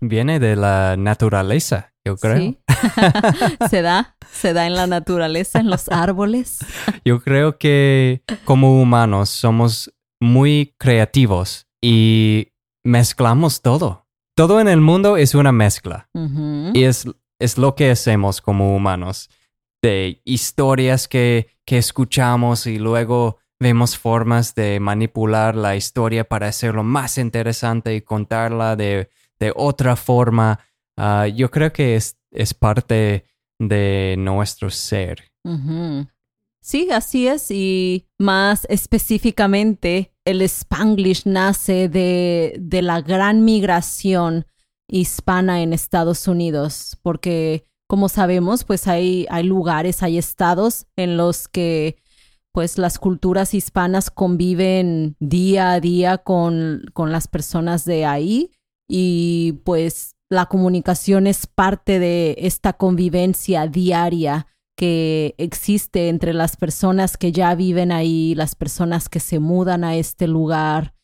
Viene 0.00 0.40
de 0.40 0.56
la 0.56 0.96
naturaleza, 0.96 1.92
yo 2.02 2.16
creo. 2.16 2.38
Sí. 2.38 2.58
se 3.68 3.82
da, 3.82 4.16
se 4.32 4.54
da 4.54 4.66
en 4.66 4.74
la 4.74 4.86
naturaleza, 4.86 5.60
en 5.60 5.68
los 5.68 5.90
árboles. 5.90 6.60
Yo 7.04 7.20
creo 7.20 7.58
que 7.58 8.22
como 8.44 8.80
humanos 8.80 9.28
somos 9.28 9.92
muy 10.20 10.74
creativos 10.78 11.66
y 11.82 12.48
mezclamos 12.84 13.62
todo. 13.62 14.06
Todo 14.36 14.60
en 14.60 14.68
el 14.68 14.80
mundo 14.80 15.16
es 15.16 15.34
una 15.34 15.52
mezcla. 15.52 16.08
Y 16.74 16.84
es, 16.84 17.06
es 17.38 17.58
lo 17.58 17.74
que 17.74 17.90
hacemos 17.90 18.40
como 18.40 18.74
humanos. 18.74 19.30
De 19.82 20.20
historias 20.24 21.08
que, 21.08 21.48
que 21.64 21.78
escuchamos 21.78 22.66
y 22.66 22.78
luego 22.78 23.38
vemos 23.60 23.98
formas 23.98 24.54
de 24.54 24.78
manipular 24.80 25.56
la 25.56 25.76
historia 25.76 26.24
para 26.24 26.48
hacerlo 26.48 26.84
más 26.84 27.18
interesante 27.18 27.94
y 27.94 28.00
contarla 28.00 28.76
de, 28.76 29.10
de 29.38 29.52
otra 29.54 29.96
forma. 29.96 30.60
Ah, 30.96 31.26
yo 31.26 31.50
creo 31.50 31.72
que 31.72 31.96
es, 31.96 32.16
es 32.30 32.54
parte 32.54 33.24
de 33.58 34.16
nuestro 34.18 34.70
ser. 34.70 35.24
Sí, 36.68 36.90
así 36.90 37.26
es. 37.26 37.50
Y 37.50 38.08
más 38.18 38.66
específicamente, 38.68 40.12
el 40.26 40.42
Spanglish 40.42 41.22
nace 41.24 41.88
de, 41.88 42.58
de 42.60 42.82
la 42.82 43.00
gran 43.00 43.42
migración 43.42 44.44
hispana 44.86 45.62
en 45.62 45.72
Estados 45.72 46.28
Unidos, 46.28 46.98
porque 47.02 47.64
como 47.88 48.10
sabemos, 48.10 48.64
pues 48.64 48.86
hay, 48.86 49.26
hay 49.30 49.44
lugares, 49.44 50.02
hay 50.02 50.18
estados 50.18 50.86
en 50.94 51.16
los 51.16 51.48
que 51.48 51.96
pues 52.52 52.76
las 52.76 52.98
culturas 52.98 53.54
hispanas 53.54 54.10
conviven 54.10 55.16
día 55.20 55.72
a 55.72 55.80
día 55.80 56.18
con, 56.18 56.82
con 56.92 57.12
las 57.12 57.28
personas 57.28 57.86
de 57.86 58.04
ahí 58.04 58.50
y 58.86 59.62
pues 59.64 60.16
la 60.28 60.44
comunicación 60.44 61.26
es 61.28 61.46
parte 61.46 61.98
de 61.98 62.34
esta 62.40 62.74
convivencia 62.74 63.66
diaria 63.68 64.48
que 64.78 65.34
existe 65.38 66.08
entre 66.08 66.32
las 66.32 66.56
personas 66.56 67.16
que 67.16 67.32
ya 67.32 67.56
viven 67.56 67.90
ahí, 67.90 68.36
las 68.36 68.54
personas 68.54 69.08
que 69.08 69.18
se 69.18 69.40
mudan 69.40 69.82
a 69.82 69.96
este 69.96 70.28
lugar 70.28 70.94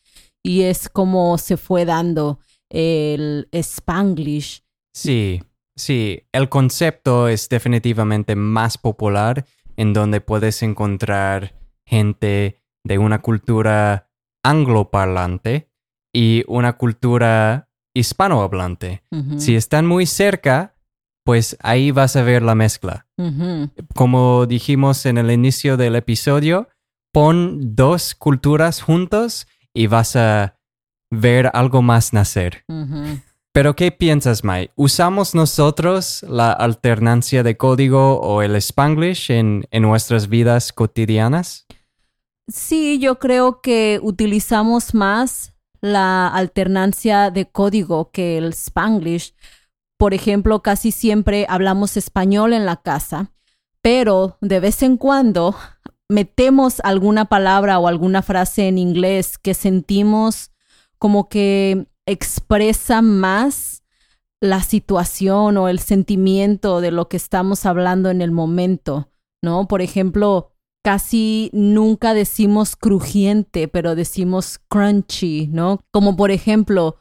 y 0.45 0.63
es 0.63 0.89
como 0.89 1.37
se 1.39 1.57
fue 1.57 1.85
dando 1.85 2.39
el 2.71 3.49
Spanglish. 3.51 4.63
Sí, 4.95 5.43
sí, 5.75 6.23
el 6.31 6.49
concepto 6.49 7.27
es 7.27 7.49
definitivamente 7.49 8.37
más 8.37 8.79
popular 8.79 9.45
en 9.77 9.93
donde 9.93 10.21
puedes 10.21 10.63
encontrar 10.63 11.59
gente 11.85 12.63
de 12.85 12.99
una 12.99 13.23
cultura 13.23 14.09
angloparlante 14.45 15.69
y 16.15 16.45
una 16.47 16.75
cultura 16.75 17.69
hispanohablante. 17.93 19.03
Si 19.39 19.57
están 19.57 19.85
muy 19.85 20.07
cerca, 20.07 20.74
pues 21.25 21.57
ahí 21.61 21.91
vas 21.91 22.17
a 22.17 22.23
ver 22.23 22.43
la 22.43 22.55
mezcla. 22.55 23.07
Como 23.95 24.47
dijimos 24.47 25.07
en 25.07 25.19
el 25.19 25.31
inicio 25.31 25.77
del 25.77 25.97
episodio, 25.97 26.69
pon 27.13 27.75
dos 27.75 28.15
culturas 28.15 28.83
juntos 28.83 29.47
y 29.73 29.87
vas 29.87 30.17
a 30.17 30.59
ver 31.11 31.51
algo 31.55 31.83
más 31.83 32.13
nacer. 32.13 32.65
Pero 33.53 33.77
¿qué 33.77 33.93
piensas, 33.93 34.43
Mai? 34.43 34.71
¿Usamos 34.75 35.35
nosotros 35.35 36.25
la 36.29 36.53
alternancia 36.53 37.43
de 37.43 37.57
código 37.57 38.21
o 38.21 38.43
el 38.43 38.57
Spanglish 38.57 39.31
en, 39.31 39.65
en 39.71 39.83
nuestras 39.83 40.29
vidas 40.29 40.73
cotidianas? 40.73 41.67
Sí, 42.49 42.99
yo 42.99 43.19
creo 43.19 43.63
que 43.63 44.01
utilizamos 44.03 44.93
más 44.93 45.55
la 45.81 46.29
alternancia 46.29 47.31
de 47.31 47.47
código 47.47 48.11
que 48.11 48.39
el 48.39 48.53
Spanglish. 48.55 49.35
Por 50.05 50.13
ejemplo, 50.13 50.61
casi 50.61 50.93
siempre 50.93 51.47
hablamos 51.49 51.97
español 51.97 52.53
en 52.53 52.67
la 52.67 52.77
casa, 52.77 53.33
pero 53.81 54.37
de 54.43 54.61
vez 54.61 54.83
en 54.83 54.99
cuando 54.99 55.57
metemos 56.11 56.81
alguna 56.85 57.25
palabra 57.25 57.79
o 57.79 57.89
alguna 57.89 58.21
frase 58.21 58.69
en 58.69 58.77
inglés 58.77 59.39
que 59.39 59.55
sentimos 59.55 60.51
como 60.99 61.31
que 61.31 61.87
expresa 62.05 63.01
más 63.01 63.83
la 64.43 64.63
situación 64.63 65.57
o 65.57 65.71
el 65.71 65.79
sentimiento 65.79 66.83
de 66.83 66.91
lo 66.91 67.09
que 67.09 67.17
estamos 67.17 67.65
hablando 67.65 68.11
en 68.11 68.21
el 68.21 68.31
momento, 68.31 69.09
¿no? 69.41 69.67
Por 69.69 69.81
ejemplo, 69.81 70.53
casi 70.83 71.49
nunca 71.55 72.13
decimos 72.13 72.77
crujiente, 72.77 73.69
pero 73.69 73.95
decimos 73.95 74.61
crunchy, 74.69 75.49
¿no? 75.51 75.81
Como 75.91 76.15
por 76.15 76.31
ejemplo, 76.31 76.99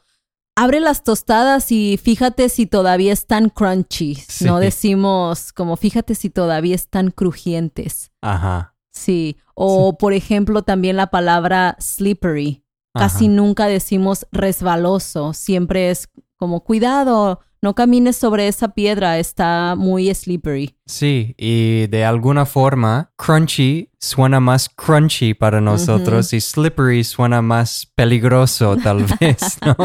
abre 0.56 0.80
las 0.80 1.02
tostadas 1.02 1.70
y 1.72 1.98
fíjate 2.02 2.48
si 2.48 2.66
todavía 2.66 3.12
están 3.12 3.48
crunchy. 3.48 4.14
Sí. 4.14 4.44
No 4.44 4.58
decimos 4.58 5.52
como 5.52 5.76
fíjate 5.76 6.14
si 6.14 6.30
todavía 6.30 6.74
están 6.74 7.10
crujientes. 7.10 8.12
Ajá. 8.20 8.74
Sí. 8.92 9.36
O 9.54 9.98
por 9.98 10.12
ejemplo 10.12 10.62
también 10.62 10.96
la 10.96 11.08
palabra 11.08 11.76
slippery. 11.80 12.62
Casi 12.92 13.24
ajá. 13.26 13.34
nunca 13.34 13.66
decimos 13.66 14.26
resbaloso. 14.30 15.32
Siempre 15.32 15.90
es 15.90 16.08
como 16.36 16.62
cuidado, 16.62 17.40
no 17.64 17.74
camines 17.74 18.16
sobre 18.16 18.46
esa 18.46 18.68
piedra, 18.68 19.18
está 19.18 19.74
muy 19.74 20.14
slippery. 20.14 20.76
Sí, 20.84 21.34
y 21.38 21.86
de 21.86 22.04
alguna 22.04 22.44
forma, 22.44 23.10
crunchy 23.16 23.90
suena 23.98 24.38
más 24.38 24.68
crunchy 24.68 25.32
para 25.32 25.62
nosotros 25.62 26.34
y 26.34 26.42
slippery 26.42 27.02
suena 27.04 27.40
más 27.40 27.90
peligroso, 27.94 28.76
tal 28.76 29.04
vez, 29.20 29.58
¿no? 29.64 29.76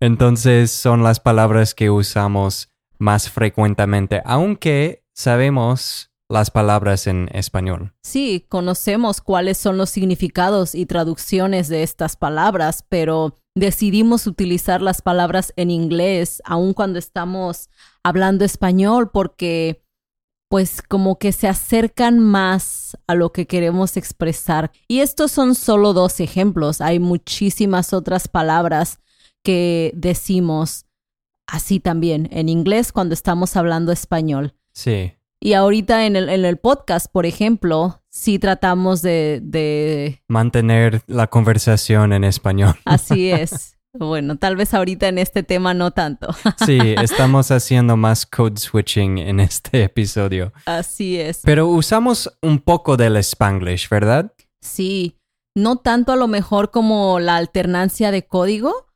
Entonces 0.00 0.70
son 0.70 1.02
las 1.02 1.20
palabras 1.20 1.74
que 1.74 1.90
usamos 1.90 2.70
más 2.98 3.30
frecuentemente, 3.30 4.22
aunque 4.24 5.04
sabemos 5.12 6.10
las 6.28 6.50
palabras 6.50 7.06
en 7.06 7.28
español. 7.32 7.94
Sí, 8.02 8.44
conocemos 8.48 9.20
cuáles 9.20 9.56
son 9.58 9.78
los 9.78 9.90
significados 9.90 10.74
y 10.74 10.84
traducciones 10.86 11.68
de 11.68 11.82
estas 11.82 12.16
palabras, 12.16 12.84
pero 12.88 13.34
decidimos 13.54 14.26
utilizar 14.26 14.82
las 14.82 15.02
palabras 15.02 15.52
en 15.56 15.70
inglés 15.70 16.42
aun 16.44 16.74
cuando 16.74 16.98
estamos 16.98 17.70
hablando 18.04 18.44
español 18.44 19.10
porque 19.10 19.82
pues 20.50 20.80
como 20.80 21.18
que 21.18 21.32
se 21.32 21.48
acercan 21.48 22.20
más 22.20 22.96
a 23.06 23.14
lo 23.14 23.32
que 23.32 23.46
queremos 23.46 23.96
expresar. 23.96 24.70
Y 24.86 25.00
estos 25.00 25.30
son 25.30 25.54
solo 25.54 25.92
dos 25.92 26.20
ejemplos. 26.20 26.80
Hay 26.80 26.98
muchísimas 27.00 27.92
otras 27.92 28.28
palabras 28.28 28.98
que 29.48 29.92
decimos 29.94 30.84
así 31.46 31.80
también 31.80 32.28
en 32.32 32.50
inglés 32.50 32.92
cuando 32.92 33.14
estamos 33.14 33.56
hablando 33.56 33.92
español. 33.92 34.52
Sí, 34.74 35.14
Y 35.40 35.54
ahorita 35.54 36.04
en 36.04 36.16
el, 36.16 36.28
en 36.28 36.44
el 36.44 36.58
podcast, 36.58 37.10
por 37.10 37.24
ejemplo, 37.24 38.02
sí 38.10 38.38
tratamos 38.38 39.00
de, 39.00 39.40
de 39.42 40.22
mantener 40.28 41.00
la 41.06 41.28
conversación 41.28 42.12
en 42.12 42.24
español. 42.24 42.74
así 42.84 43.30
es, 43.30 43.78
Bueno, 43.94 44.36
tal 44.36 44.54
vez 44.54 44.74
ahorita 44.74 45.08
en 45.08 45.16
este 45.16 45.42
tema 45.42 45.72
no 45.72 45.92
tanto. 45.92 46.28
Sí, 46.66 46.78
estamos 47.00 47.50
haciendo 47.50 47.96
más 47.96 48.26
code 48.26 48.58
switching 48.58 49.16
en 49.16 49.40
este 49.40 49.84
episodio. 49.84 50.52
Así 50.66 51.18
es. 51.18 51.40
Pero 51.42 51.68
usamos 51.68 52.30
un 52.42 52.58
poco 52.58 52.98
del 52.98 53.16
spanglish, 53.16 53.88
¿verdad? 53.88 54.30
Sí, 54.60 55.16
no 55.56 55.76
tanto 55.76 56.12
a 56.12 56.16
lo 56.16 56.28
mejor 56.28 56.70
como 56.70 57.18
la 57.18 57.36
alternancia 57.36 58.10
de 58.10 58.26
código, 58.26 58.87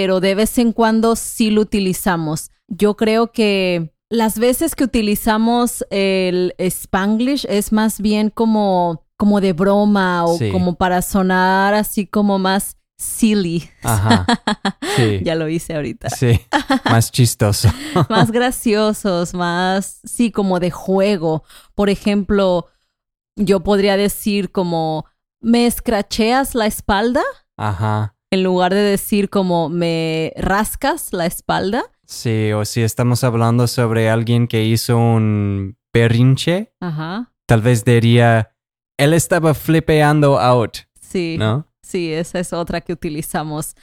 pero 0.00 0.20
de 0.20 0.36
vez 0.36 0.58
en 0.58 0.70
cuando 0.72 1.16
sí 1.16 1.50
lo 1.50 1.60
utilizamos. 1.62 2.52
Yo 2.68 2.96
creo 2.96 3.32
que 3.32 3.92
las 4.08 4.38
veces 4.38 4.76
que 4.76 4.84
utilizamos 4.84 5.84
el 5.90 6.54
spanglish 6.56 7.44
es 7.48 7.72
más 7.72 8.00
bien 8.00 8.30
como, 8.30 9.04
como 9.16 9.40
de 9.40 9.52
broma 9.54 10.24
o 10.24 10.38
Sí. 10.38 10.52
como 10.52 10.76
para 10.76 11.02
sonar 11.02 11.74
así 11.74 12.06
como 12.06 12.38
más 12.38 12.76
silly. 12.96 13.68
Ajá. 13.82 14.24
Sí. 14.96 15.20
ya 15.24 15.34
lo 15.34 15.48
hice 15.48 15.74
ahorita. 15.74 16.10
Sí, 16.10 16.40
más 16.84 17.10
chistoso. 17.10 17.68
más 18.08 18.30
graciosos, 18.30 19.34
más, 19.34 20.00
sí, 20.04 20.30
como 20.30 20.60
de 20.60 20.70
juego. 20.70 21.42
Por 21.74 21.90
ejemplo, 21.90 22.66
yo 23.36 23.64
podría 23.64 23.96
decir 23.96 24.52
como, 24.52 25.06
¿me 25.40 25.66
escracheas 25.66 26.54
la 26.54 26.66
espalda? 26.66 27.22
Ajá. 27.56 28.14
En 28.30 28.42
lugar 28.42 28.74
de 28.74 28.80
decir 28.80 29.30
como, 29.30 29.68
¿me 29.68 30.32
rascas 30.36 31.12
la 31.12 31.26
espalda? 31.26 31.82
Sí, 32.06 32.52
o 32.52 32.64
si 32.64 32.82
estamos 32.82 33.24
hablando 33.24 33.66
sobre 33.66 34.10
alguien 34.10 34.46
que 34.48 34.64
hizo 34.64 34.96
un 34.98 35.76
berrinche, 35.92 36.72
Ajá. 36.80 37.32
tal 37.46 37.62
vez 37.62 37.84
diría, 37.84 38.54
él 38.98 39.14
estaba 39.14 39.54
flipeando 39.54 40.38
out, 40.40 40.78
Sí. 41.00 41.36
¿no? 41.38 41.66
Sí, 41.82 42.12
esa 42.12 42.38
es 42.38 42.52
otra 42.52 42.82
que 42.82 42.92
utilizamos 42.92 43.74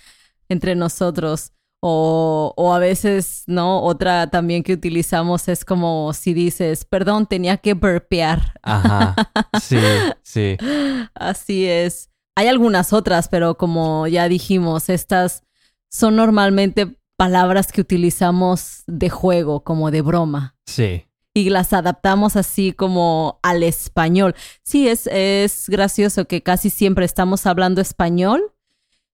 entre 0.47 0.75
nosotros. 0.75 1.51
O, 1.87 2.51
o 2.57 2.73
a 2.73 2.79
veces, 2.79 3.43
¿no? 3.45 3.83
Otra 3.83 4.27
también 4.31 4.63
que 4.63 4.73
utilizamos 4.73 5.47
es 5.47 5.63
como 5.65 6.13
si 6.13 6.33
dices, 6.33 6.83
perdón, 6.85 7.27
tenía 7.27 7.57
que 7.57 7.73
burpear. 7.75 8.53
Ajá. 8.63 9.15
Sí, 9.61 9.77
sí. 10.23 10.57
Así 11.13 11.65
es. 11.67 12.09
Hay 12.35 12.47
algunas 12.47 12.93
otras, 12.93 13.27
pero 13.29 13.57
como 13.57 14.07
ya 14.07 14.27
dijimos, 14.27 14.89
estas 14.89 15.43
son 15.89 16.17
normalmente 16.17 16.97
palabras 17.17 17.71
que 17.71 17.81
utilizamos 17.81 18.83
de 18.87 19.09
juego, 19.09 19.63
como 19.63 19.91
de 19.91 20.01
broma. 20.01 20.55
Sí. 20.65 21.05
Y 21.33 21.49
las 21.49 21.73
adaptamos 21.73 22.35
así 22.35 22.73
como 22.73 23.39
al 23.43 23.63
español. 23.63 24.35
Sí, 24.63 24.87
es, 24.87 25.07
es 25.07 25.69
gracioso 25.69 26.25
que 26.25 26.43
casi 26.43 26.69
siempre 26.69 27.05
estamos 27.05 27.45
hablando 27.45 27.81
español, 27.81 28.53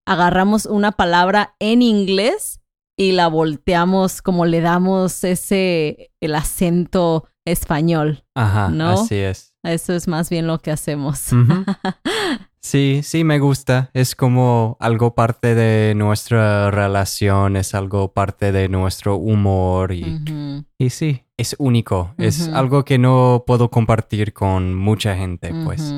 agarramos 0.07 0.67
una 0.67 0.93
palabra 0.93 1.55
en 1.59 1.83
inglés 1.83 2.61
y 2.97 3.13
la 3.13 3.29
volteamos 3.29 4.21
como 4.21 4.45
le 4.45 4.61
damos 4.61 5.25
ese, 5.25 6.11
el 6.21 6.35
acento 6.35 7.27
español. 7.47 8.25
Ajá. 8.35 8.69
¿No? 8.69 8.91
Así 8.91 9.17
es. 9.17 9.55
Eso 9.63 9.95
es 9.95 10.09
más 10.09 10.31
bien 10.31 10.47
lo 10.47 10.59
que 10.59 10.71
hacemos. 10.71 11.27
Sí, 12.63 13.01
sí, 13.03 13.25
me 13.25 13.39
gusta. 13.39 13.91
Es 13.95 14.15
como 14.15 14.77
algo 14.81 15.15
parte 15.15 15.55
de 15.55 15.95
nuestra 15.95 16.71
relación, 16.71 17.57
es 17.57 17.75
algo 17.75 18.13
parte 18.13 18.53
de 18.53 18.69
nuestro 18.69 19.17
humor 19.17 19.93
y, 19.93 20.21
y 20.79 20.91
sí, 20.91 21.25
es 21.39 21.57
único. 21.59 22.15
Es 22.19 22.49
algo 22.49 22.85
que 22.85 22.99
no 22.99 23.45
puedo 23.47 23.71
compartir 23.71 24.35
con 24.35 24.75
mucha 24.75 25.17
gente, 25.17 25.53
pues. 25.65 25.95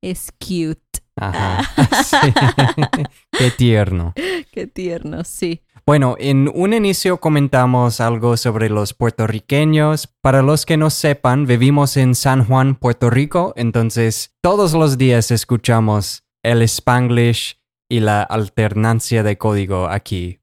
Es 0.00 0.32
cute. 0.38 1.00
Ajá. 1.16 1.62
Sí. 2.04 2.16
Qué 3.32 3.50
tierno. 3.50 4.12
Qué 4.52 4.66
tierno, 4.66 5.24
sí. 5.24 5.62
Bueno, 5.88 6.16
en 6.18 6.50
un 6.52 6.74
inicio 6.74 7.18
comentamos 7.18 8.00
algo 8.00 8.36
sobre 8.36 8.68
los 8.68 8.92
puertorriqueños. 8.92 10.08
Para 10.20 10.42
los 10.42 10.66
que 10.66 10.76
no 10.76 10.90
sepan, 10.90 11.46
vivimos 11.46 11.96
en 11.96 12.16
San 12.16 12.44
Juan, 12.44 12.74
Puerto 12.74 13.08
Rico, 13.08 13.52
entonces 13.56 14.34
todos 14.42 14.72
los 14.72 14.98
días 14.98 15.30
escuchamos 15.30 16.24
el 16.42 16.62
spanglish 16.62 17.60
y 17.88 18.00
la 18.00 18.22
alternancia 18.22 19.22
de 19.22 19.38
código 19.38 19.88
aquí. 19.88 20.40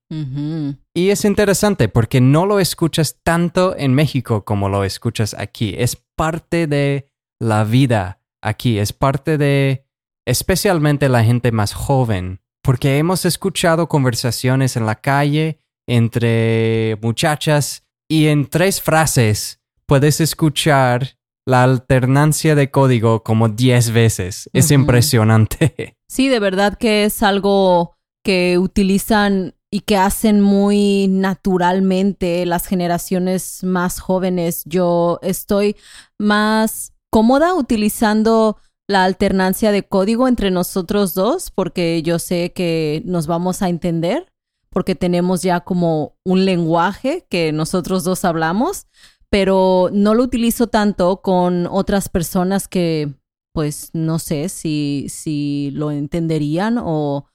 Y 0.94 1.10
es 1.10 1.26
interesante 1.26 1.90
porque 1.90 2.22
no 2.22 2.46
lo 2.46 2.60
escuchas 2.60 3.20
tanto 3.22 3.76
en 3.76 3.94
México 3.94 4.46
como 4.46 4.70
lo 4.70 4.86
escuchas 4.86 5.36
aquí. 5.38 5.76
Es 5.78 6.02
parte 6.16 6.68
de 6.68 7.10
la 7.42 7.66
vida 7.66 8.22
aquí, 8.42 8.80
es 8.80 8.94
parte 8.94 9.38
de 9.38 9.86
especialmente 10.26 11.10
la 11.10 11.24
gente 11.26 11.52
más 11.52 11.74
joven, 11.74 12.40
porque 12.64 12.98
hemos 12.98 13.26
escuchado 13.26 13.88
conversaciones 13.88 14.76
en 14.78 14.86
la 14.86 14.96
calle 14.96 15.60
entre 15.86 16.98
muchachas 17.02 17.84
y 18.08 18.28
en 18.28 18.48
tres 18.48 18.82
frases 18.82 19.60
puedes 19.86 20.22
escuchar 20.22 21.18
la 21.46 21.64
alternancia 21.64 22.56
de 22.56 22.72
código 22.72 23.22
como 23.22 23.50
10 23.50 23.92
veces. 23.92 24.50
Es 24.54 24.72
impresionante. 24.72 25.96
Sí, 26.14 26.28
de 26.30 26.38
verdad 26.38 26.78
que 26.78 27.06
es 27.06 27.24
algo 27.24 27.96
que 28.24 28.60
utilizan 28.60 29.56
y 29.72 29.80
que 29.80 29.98
hacen 29.98 30.42
muy 30.42 31.08
naturalmente 31.08 32.46
las 32.46 32.68
generaciones 32.68 33.64
más 33.64 34.00
jóvenes. 34.00 34.62
Yo 34.66 35.18
estoy 35.24 35.76
más 36.20 36.94
cómoda 37.10 37.56
utilizando 37.56 38.58
la 38.88 39.04
alternancia 39.06 39.72
de 39.72 39.84
código 39.84 40.28
entre 40.28 40.52
nosotros 40.52 41.14
dos 41.14 41.52
porque 41.52 42.02
yo 42.04 42.20
sé 42.20 42.52
que 42.54 43.02
nos 43.06 43.28
vamos 43.28 43.62
a 43.62 43.70
entender 43.70 44.28
porque 44.70 44.96
tenemos 44.96 45.44
ya 45.44 45.62
como 45.62 46.18
un 46.24 46.46
lenguaje 46.46 47.26
que 47.30 47.52
nosotros 47.52 48.04
dos 48.04 48.26
hablamos, 48.26 48.88
pero 49.30 49.90
no 49.94 50.16
lo 50.16 50.24
utilizo 50.24 50.68
tanto 50.68 51.22
con 51.22 51.68
otras 51.68 52.10
personas 52.10 52.68
que 52.68 53.14
pues 53.54 53.92
no 53.94 54.18
sé 54.18 54.50
si, 54.50 55.06
si 55.10 55.70
lo 55.74 55.92
entenderían 55.92 56.80
o, 56.80 57.28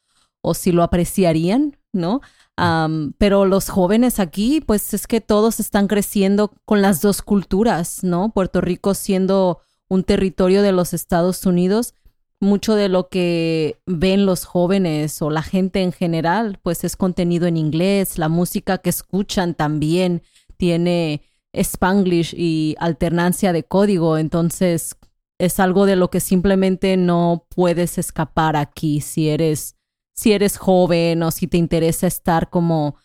o 0.43 0.55
si 0.55 0.73
lo 0.73 0.83
apreciarían, 0.83 1.79
¿no? 1.93 2.21
Pero 3.19 3.45
los 3.45 3.69
jóvenes 3.69 4.19
aquí, 4.19 4.61
pues 4.61 4.93
es 4.93 5.07
que 5.07 5.21
todos 5.21 5.61
están 5.61 5.87
creciendo 5.87 6.53
con 6.65 6.83
las 6.83 7.01
dos 7.01 7.23
culturas, 7.23 8.03
¿no? 8.03 8.33
Puerto 8.33 8.61
Rico 8.61 8.95
siendo 8.95 9.61
un 9.89 10.05
territorio 10.05 10.63
de 10.63 10.73
los 10.73 10.95
Estados 10.95 11.45
Unidos, 11.47 11.95
mucho 12.41 12.75
de 12.75 12.89
lo 12.89 13.09
que 13.09 13.81
ven 13.87 14.27
los 14.27 14.45
jóvenes 14.45 15.21
o 15.23 15.31
la 15.31 15.43
gente 15.43 15.83
en 15.83 15.93
general, 15.93 16.59
pues 16.63 16.85
es 16.85 16.97
contenido 16.97 17.47
en 17.47 17.57
inglés, 17.57 18.19
la 18.19 18.29
música 18.29 18.79
que 18.79 18.91
escuchan 18.91 19.55
también 19.55 20.23
tiene 20.57 21.23
spanglish 21.53 22.35
y 22.37 22.77
alternancia 22.79 23.53
de 23.53 23.65
código, 23.65 24.19
entonces 24.19 24.97
es 25.39 25.61
algo 25.61 25.87
de 25.87 25.97
lo 25.97 26.11
que 26.11 26.21
simplemente 26.21 26.97
no 26.97 27.47
puedes 27.49 27.99
escapar 27.99 28.57
aquí 28.57 29.01
si 29.01 29.29
eres 29.29 29.75
si 30.15 30.33
eres 30.33 30.59
joven 30.59 31.23
o 31.23 31.31
si 31.31 31.47
te 31.47 31.59
interesa 31.59 32.09
estar 32.09 32.51
como 32.51 32.97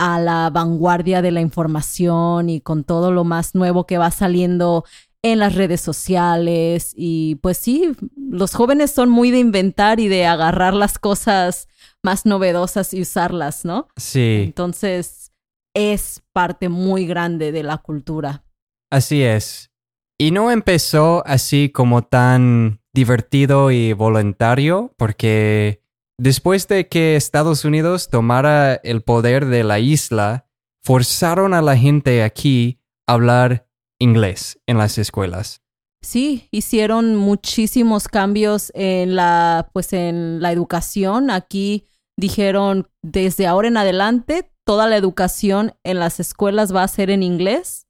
a 0.00 0.18
la 0.18 0.50
vanguardia 0.50 1.22
de 1.22 1.30
la 1.30 1.40
información 1.40 2.50
y 2.50 2.60
con 2.60 2.82
todo 2.82 3.12
lo 3.12 3.22
más 3.22 3.54
nuevo 3.54 3.86
que 3.86 3.96
va 3.96 4.10
saliendo 4.10 4.84
en 5.22 5.38
las 5.38 5.54
redes 5.54 5.80
sociales 5.80 6.92
y 6.96 7.36
pues 7.36 7.56
sí, 7.56 7.92
los 8.16 8.54
jóvenes 8.54 8.90
son 8.90 9.08
muy 9.08 9.30
de 9.30 9.38
inventar 9.38 10.00
y 10.00 10.08
de 10.08 10.26
agarrar 10.26 10.74
las 10.74 10.98
cosas 10.98 11.68
más 12.02 12.26
novedosas 12.26 12.92
y 12.92 13.00
usarlas, 13.00 13.64
¿no? 13.64 13.88
Sí. 13.96 14.42
Entonces 14.46 15.32
es 15.74 16.22
parte 16.32 16.68
muy 16.68 17.06
grande 17.06 17.52
de 17.52 17.62
la 17.62 17.78
cultura. 17.78 18.44
Así 18.90 19.22
es. 19.22 19.70
Y 20.18 20.32
no 20.32 20.50
empezó 20.50 21.22
así 21.26 21.70
como 21.70 22.02
tan 22.02 22.80
divertido 22.92 23.70
y 23.70 23.92
voluntario, 23.92 24.92
porque 24.96 25.82
después 26.18 26.68
de 26.68 26.88
que 26.88 27.16
Estados 27.16 27.64
Unidos 27.64 28.10
tomara 28.10 28.74
el 28.74 29.02
poder 29.02 29.46
de 29.46 29.64
la 29.64 29.78
isla, 29.78 30.46
forzaron 30.82 31.54
a 31.54 31.62
la 31.62 31.76
gente 31.76 32.22
aquí 32.22 32.80
a 33.06 33.14
hablar 33.14 33.66
inglés 34.02 34.58
en 34.66 34.78
las 34.78 34.98
escuelas. 34.98 35.62
Sí, 36.02 36.48
hicieron 36.50 37.14
muchísimos 37.14 38.08
cambios 38.08 38.72
en 38.74 39.14
la, 39.14 39.70
pues 39.72 39.92
en 39.92 40.42
la 40.42 40.50
educación. 40.50 41.30
Aquí 41.30 41.86
dijeron 42.16 42.88
desde 43.02 43.46
ahora 43.46 43.68
en 43.68 43.76
adelante 43.76 44.50
toda 44.64 44.88
la 44.88 44.96
educación 44.96 45.74
en 45.84 46.00
las 46.00 46.20
escuelas 46.20 46.74
va 46.74 46.82
a 46.82 46.88
ser 46.88 47.10
en 47.10 47.22
inglés 47.22 47.86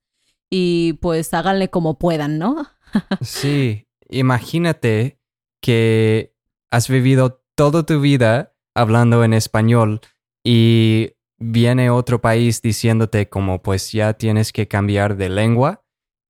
y 0.51 0.94
pues 0.94 1.33
háganle 1.33 1.70
como 1.70 1.98
puedan, 1.98 2.38
¿no? 2.38 2.66
Sí, 3.22 3.88
imagínate 4.11 5.18
que 5.62 6.35
has 6.70 6.88
vivido 6.88 7.42
toda 7.55 7.85
tu 7.85 8.01
vida 8.01 8.55
hablando 8.75 9.25
en 9.25 9.33
español 9.33 10.01
y 10.44 11.12
viene 11.38 11.88
otro 11.88 12.20
país 12.20 12.61
diciéndote 12.61 13.29
como 13.29 13.62
pues 13.62 13.92
ya 13.92 14.12
tienes 14.12 14.53
que 14.53 14.68
cambiar 14.68 15.16
de 15.16 15.31
lengua 15.31 15.82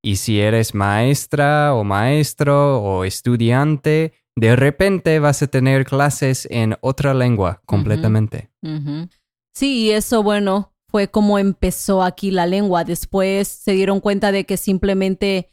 y 0.03 0.17
si 0.17 0.39
eres 0.39 0.75
maestra 0.75 1.73
o 1.73 1.83
maestro 1.83 2.83
o 2.83 3.05
estudiante, 3.05 4.13
de 4.35 4.55
repente 4.55 5.17
vas 5.19 5.41
a 5.41 5.47
tener 5.47 5.85
clases 5.85 6.47
en 6.51 6.75
otra 6.81 7.13
lengua 7.13 7.61
completamente. 7.65 8.51
Sí, 9.53 9.85
y 9.85 9.91
eso, 9.91 10.21
bueno, 10.21 10.73
fue 10.89 11.07
como 11.07 11.39
empezó 11.39 12.03
aquí 12.03 12.31
la 12.31 12.45
lengua. 12.45 12.83
Después 12.83 13.47
se 13.47 13.71
dieron 13.71 14.01
cuenta 14.01 14.31
de 14.31 14.45
que 14.45 14.57
simplemente 14.57 15.49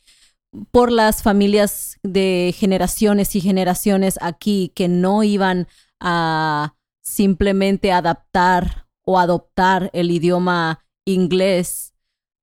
por 0.73 0.91
las 0.91 1.23
familias 1.23 1.99
de 2.03 2.53
generaciones 2.57 3.37
y 3.37 3.41
generaciones 3.41 4.19
aquí 4.21 4.73
que 4.75 4.89
no 4.89 5.23
iban 5.23 5.69
a 6.01 6.75
simplemente 7.03 7.93
adaptar 7.93 8.89
o 9.05 9.19
adoptar 9.19 9.91
el 9.93 10.11
idioma 10.11 10.85
inglés 11.05 11.95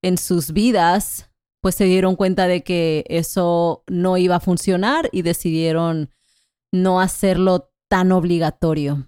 en 0.01 0.17
sus 0.17 0.53
vidas, 0.53 1.26
pues 1.61 1.75
se 1.75 1.85
dieron 1.85 2.15
cuenta 2.15 2.47
de 2.47 2.63
que 2.63 3.03
eso 3.07 3.83
no 3.87 4.17
iba 4.17 4.35
a 4.35 4.39
funcionar 4.39 5.09
y 5.11 5.21
decidieron 5.21 6.11
no 6.71 6.99
hacerlo 7.01 7.71
tan 7.89 8.11
obligatorio. 8.11 9.07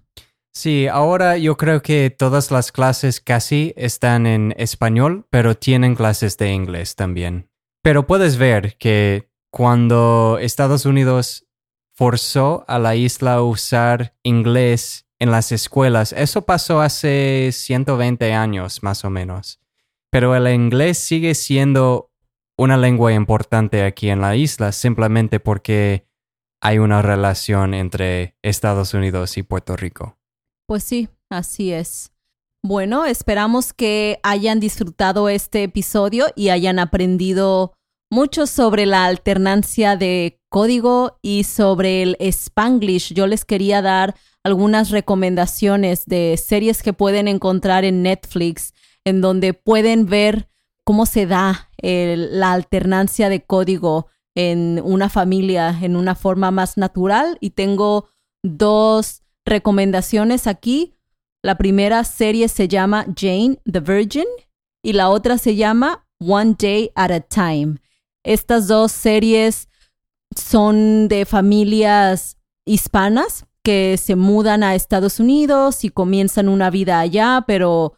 Sí, 0.53 0.87
ahora 0.87 1.37
yo 1.37 1.57
creo 1.57 1.81
que 1.81 2.09
todas 2.09 2.51
las 2.51 2.71
clases 2.71 3.21
casi 3.21 3.73
están 3.77 4.25
en 4.25 4.53
español, 4.57 5.25
pero 5.29 5.55
tienen 5.55 5.95
clases 5.95 6.37
de 6.37 6.51
inglés 6.51 6.95
también. 6.95 7.49
Pero 7.81 8.07
puedes 8.07 8.37
ver 8.37 8.75
que 8.77 9.29
cuando 9.51 10.37
Estados 10.41 10.85
Unidos 10.85 11.47
forzó 11.93 12.65
a 12.67 12.79
la 12.79 12.95
isla 12.95 13.35
a 13.35 13.43
usar 13.43 14.15
inglés 14.23 15.05
en 15.19 15.31
las 15.31 15.51
escuelas, 15.51 16.13
eso 16.13 16.41
pasó 16.43 16.81
hace 16.81 17.51
120 17.51 18.33
años 18.33 18.83
más 18.83 19.05
o 19.05 19.09
menos. 19.09 19.59
Pero 20.11 20.35
el 20.35 20.47
inglés 20.53 20.97
sigue 20.97 21.35
siendo 21.35 22.08
una 22.59 22.75
lengua 22.75 23.13
importante 23.13 23.83
aquí 23.83 24.09
en 24.09 24.19
la 24.19 24.35
isla 24.35 24.73
simplemente 24.73 25.39
porque 25.39 26.05
hay 26.61 26.77
una 26.77 27.01
relación 27.01 27.73
entre 27.73 28.35
Estados 28.41 28.93
Unidos 28.93 29.37
y 29.37 29.43
Puerto 29.43 29.77
Rico. 29.77 30.17
Pues 30.67 30.83
sí, 30.83 31.07
así 31.29 31.71
es. 31.71 32.11
Bueno, 32.61 33.05
esperamos 33.05 33.71
que 33.71 34.19
hayan 34.23 34.59
disfrutado 34.59 35.29
este 35.29 35.63
episodio 35.63 36.25
y 36.35 36.49
hayan 36.49 36.79
aprendido 36.79 37.73
mucho 38.11 38.45
sobre 38.45 38.85
la 38.85 39.05
alternancia 39.05 39.95
de 39.95 40.41
código 40.49 41.17
y 41.21 41.45
sobre 41.45 42.01
el 42.01 42.17
spanglish. 42.19 43.13
Yo 43.13 43.25
les 43.25 43.45
quería 43.45 43.81
dar 43.81 44.15
algunas 44.43 44.89
recomendaciones 44.89 46.05
de 46.07 46.35
series 46.35 46.83
que 46.83 46.91
pueden 46.91 47.29
encontrar 47.29 47.85
en 47.85 48.03
Netflix, 48.03 48.73
en 49.05 49.21
donde 49.21 49.53
pueden 49.53 50.07
ver 50.07 50.49
cómo 50.89 51.05
se 51.05 51.27
da 51.27 51.69
la 51.83 52.51
alternancia 52.51 53.29
de 53.29 53.45
código 53.45 54.07
en 54.33 54.81
una 54.83 55.07
familia 55.07 55.77
en 55.83 55.95
una 55.95 56.15
forma 56.15 56.49
más 56.49 56.77
natural. 56.77 57.37
Y 57.41 57.51
tengo 57.51 58.09
dos 58.41 59.21
recomendaciones 59.45 60.47
aquí. 60.47 60.95
La 61.43 61.59
primera 61.59 62.03
serie 62.03 62.47
se 62.47 62.67
llama 62.67 63.05
Jane 63.15 63.59
the 63.71 63.81
Virgin 63.81 64.25
y 64.83 64.93
la 64.93 65.09
otra 65.09 65.37
se 65.37 65.55
llama 65.55 66.07
One 66.19 66.55
Day 66.57 66.89
at 66.95 67.11
a 67.11 67.19
Time. 67.19 67.75
Estas 68.23 68.65
dos 68.67 68.91
series 68.91 69.69
son 70.35 71.07
de 71.07 71.27
familias 71.27 72.35
hispanas 72.65 73.45
que 73.61 73.95
se 73.95 74.15
mudan 74.15 74.63
a 74.63 74.73
Estados 74.73 75.19
Unidos 75.19 75.83
y 75.83 75.89
comienzan 75.89 76.49
una 76.49 76.71
vida 76.71 76.99
allá, 76.99 77.43
pero 77.45 77.93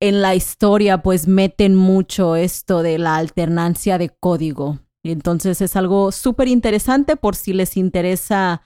en 0.00 0.22
la 0.22 0.34
historia 0.34 1.02
pues 1.02 1.26
meten 1.26 1.74
mucho 1.74 2.36
esto 2.36 2.82
de 2.82 2.98
la 2.98 3.16
alternancia 3.16 3.98
de 3.98 4.10
código. 4.10 4.78
Entonces 5.02 5.60
es 5.60 5.76
algo 5.76 6.12
súper 6.12 6.48
interesante 6.48 7.16
por 7.16 7.34
si 7.34 7.52
les 7.52 7.76
interesa 7.76 8.62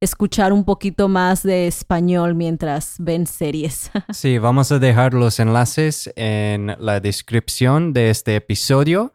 escuchar 0.00 0.52
un 0.52 0.64
poquito 0.64 1.08
más 1.08 1.42
de 1.42 1.66
español 1.66 2.34
mientras 2.34 2.96
ven 2.98 3.26
series. 3.26 3.90
Sí, 4.12 4.38
vamos 4.38 4.70
a 4.72 4.78
dejar 4.78 5.14
los 5.14 5.40
enlaces 5.40 6.12
en 6.16 6.74
la 6.78 7.00
descripción 7.00 7.92
de 7.92 8.10
este 8.10 8.36
episodio 8.36 9.12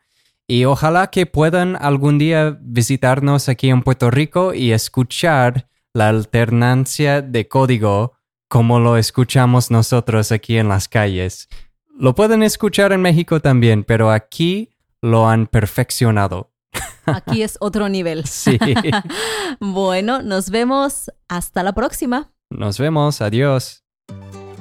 y 0.47 0.65
ojalá 0.65 1.11
que 1.11 1.25
puedan 1.25 1.75
algún 1.75 2.17
día 2.17 2.57
visitarnos 2.61 3.49
aquí 3.49 3.69
en 3.69 3.83
Puerto 3.83 4.09
Rico 4.09 4.53
y 4.53 4.71
escuchar 4.71 5.69
la 5.93 6.09
alternancia 6.09 7.21
de 7.21 7.47
código 7.47 8.13
como 8.49 8.79
lo 8.79 8.97
escuchamos 8.97 9.71
nosotros 9.71 10.33
aquí 10.33 10.57
en 10.57 10.67
las 10.67 10.89
calles. 10.89 11.47
Lo 11.97 12.15
pueden 12.15 12.43
escuchar 12.43 12.91
en 12.91 13.01
México 13.01 13.39
también, 13.39 13.83
pero 13.83 14.11
aquí 14.11 14.71
lo 15.01 15.29
han 15.29 15.47
perfeccionado. 15.47 16.51
Aquí 17.05 17.43
es 17.43 17.57
otro 17.61 17.89
nivel. 17.89 18.23
Sí. 18.27 18.59
bueno, 19.59 20.21
nos 20.21 20.49
vemos. 20.49 21.11
Hasta 21.27 21.63
la 21.63 21.73
próxima. 21.73 22.31
Nos 22.49 22.77
vemos. 22.77 23.21
Adiós. 23.21 23.83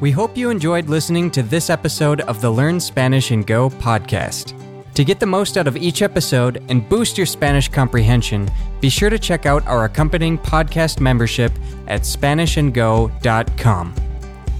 We 0.00 0.12
hope 0.12 0.38
you 0.38 0.50
enjoyed 0.50 0.88
listening 0.88 1.30
to 1.32 1.42
this 1.42 1.70
episode 1.70 2.22
of 2.28 2.40
the 2.40 2.50
Learn 2.50 2.80
Spanish 2.80 3.32
and 3.32 3.46
Go 3.46 3.68
podcast. 3.68 4.57
To 4.98 5.04
get 5.04 5.20
the 5.20 5.26
most 5.26 5.56
out 5.56 5.68
of 5.68 5.76
each 5.76 6.02
episode 6.02 6.60
and 6.68 6.88
boost 6.88 7.16
your 7.16 7.24
Spanish 7.24 7.68
comprehension, 7.68 8.50
be 8.80 8.88
sure 8.88 9.10
to 9.10 9.16
check 9.16 9.46
out 9.46 9.64
our 9.68 9.84
accompanying 9.84 10.36
podcast 10.36 10.98
membership 10.98 11.52
at 11.86 12.00
SpanishAndGo.com. 12.00 13.94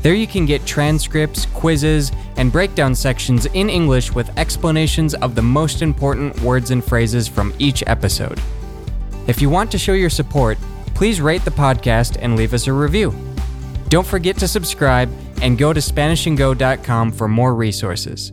There 0.01 0.15
you 0.15 0.29
can 0.29 0.47
get 0.47 0.65
transcripts, 0.65 1.47
quizzes, 1.47 2.13
and 2.37 2.53
breakdown 2.53 2.95
sections 2.95 3.47
in 3.47 3.69
English 3.69 4.13
with 4.13 4.31
explanations 4.39 5.13
of 5.15 5.35
the 5.35 5.43
most 5.43 5.83
important 5.83 6.41
words 6.41 6.71
and 6.71 6.85
phrases 6.85 7.27
from 7.27 7.53
each 7.59 7.83
episode. 7.89 8.41
If 9.27 9.43
you 9.43 9.51
want 9.51 9.73
to 9.73 9.79
show 9.79 9.95
your 9.95 10.09
support, 10.09 10.57
please 10.95 11.21
rate 11.21 11.45
the 11.45 11.51
podcast 11.51 12.17
and 12.21 12.37
leave 12.37 12.55
us 12.55 12.69
a 12.69 12.73
review. 12.73 13.13
Don't 13.89 14.07
forget 14.07 14.37
to 14.37 14.47
subscribe 14.47 15.11
and 15.43 15.59
go 15.59 15.73
to 15.73 15.81
SpanishAndGo.com 15.81 17.11
for 17.11 17.27
more 17.27 17.57
resources. 17.57 18.33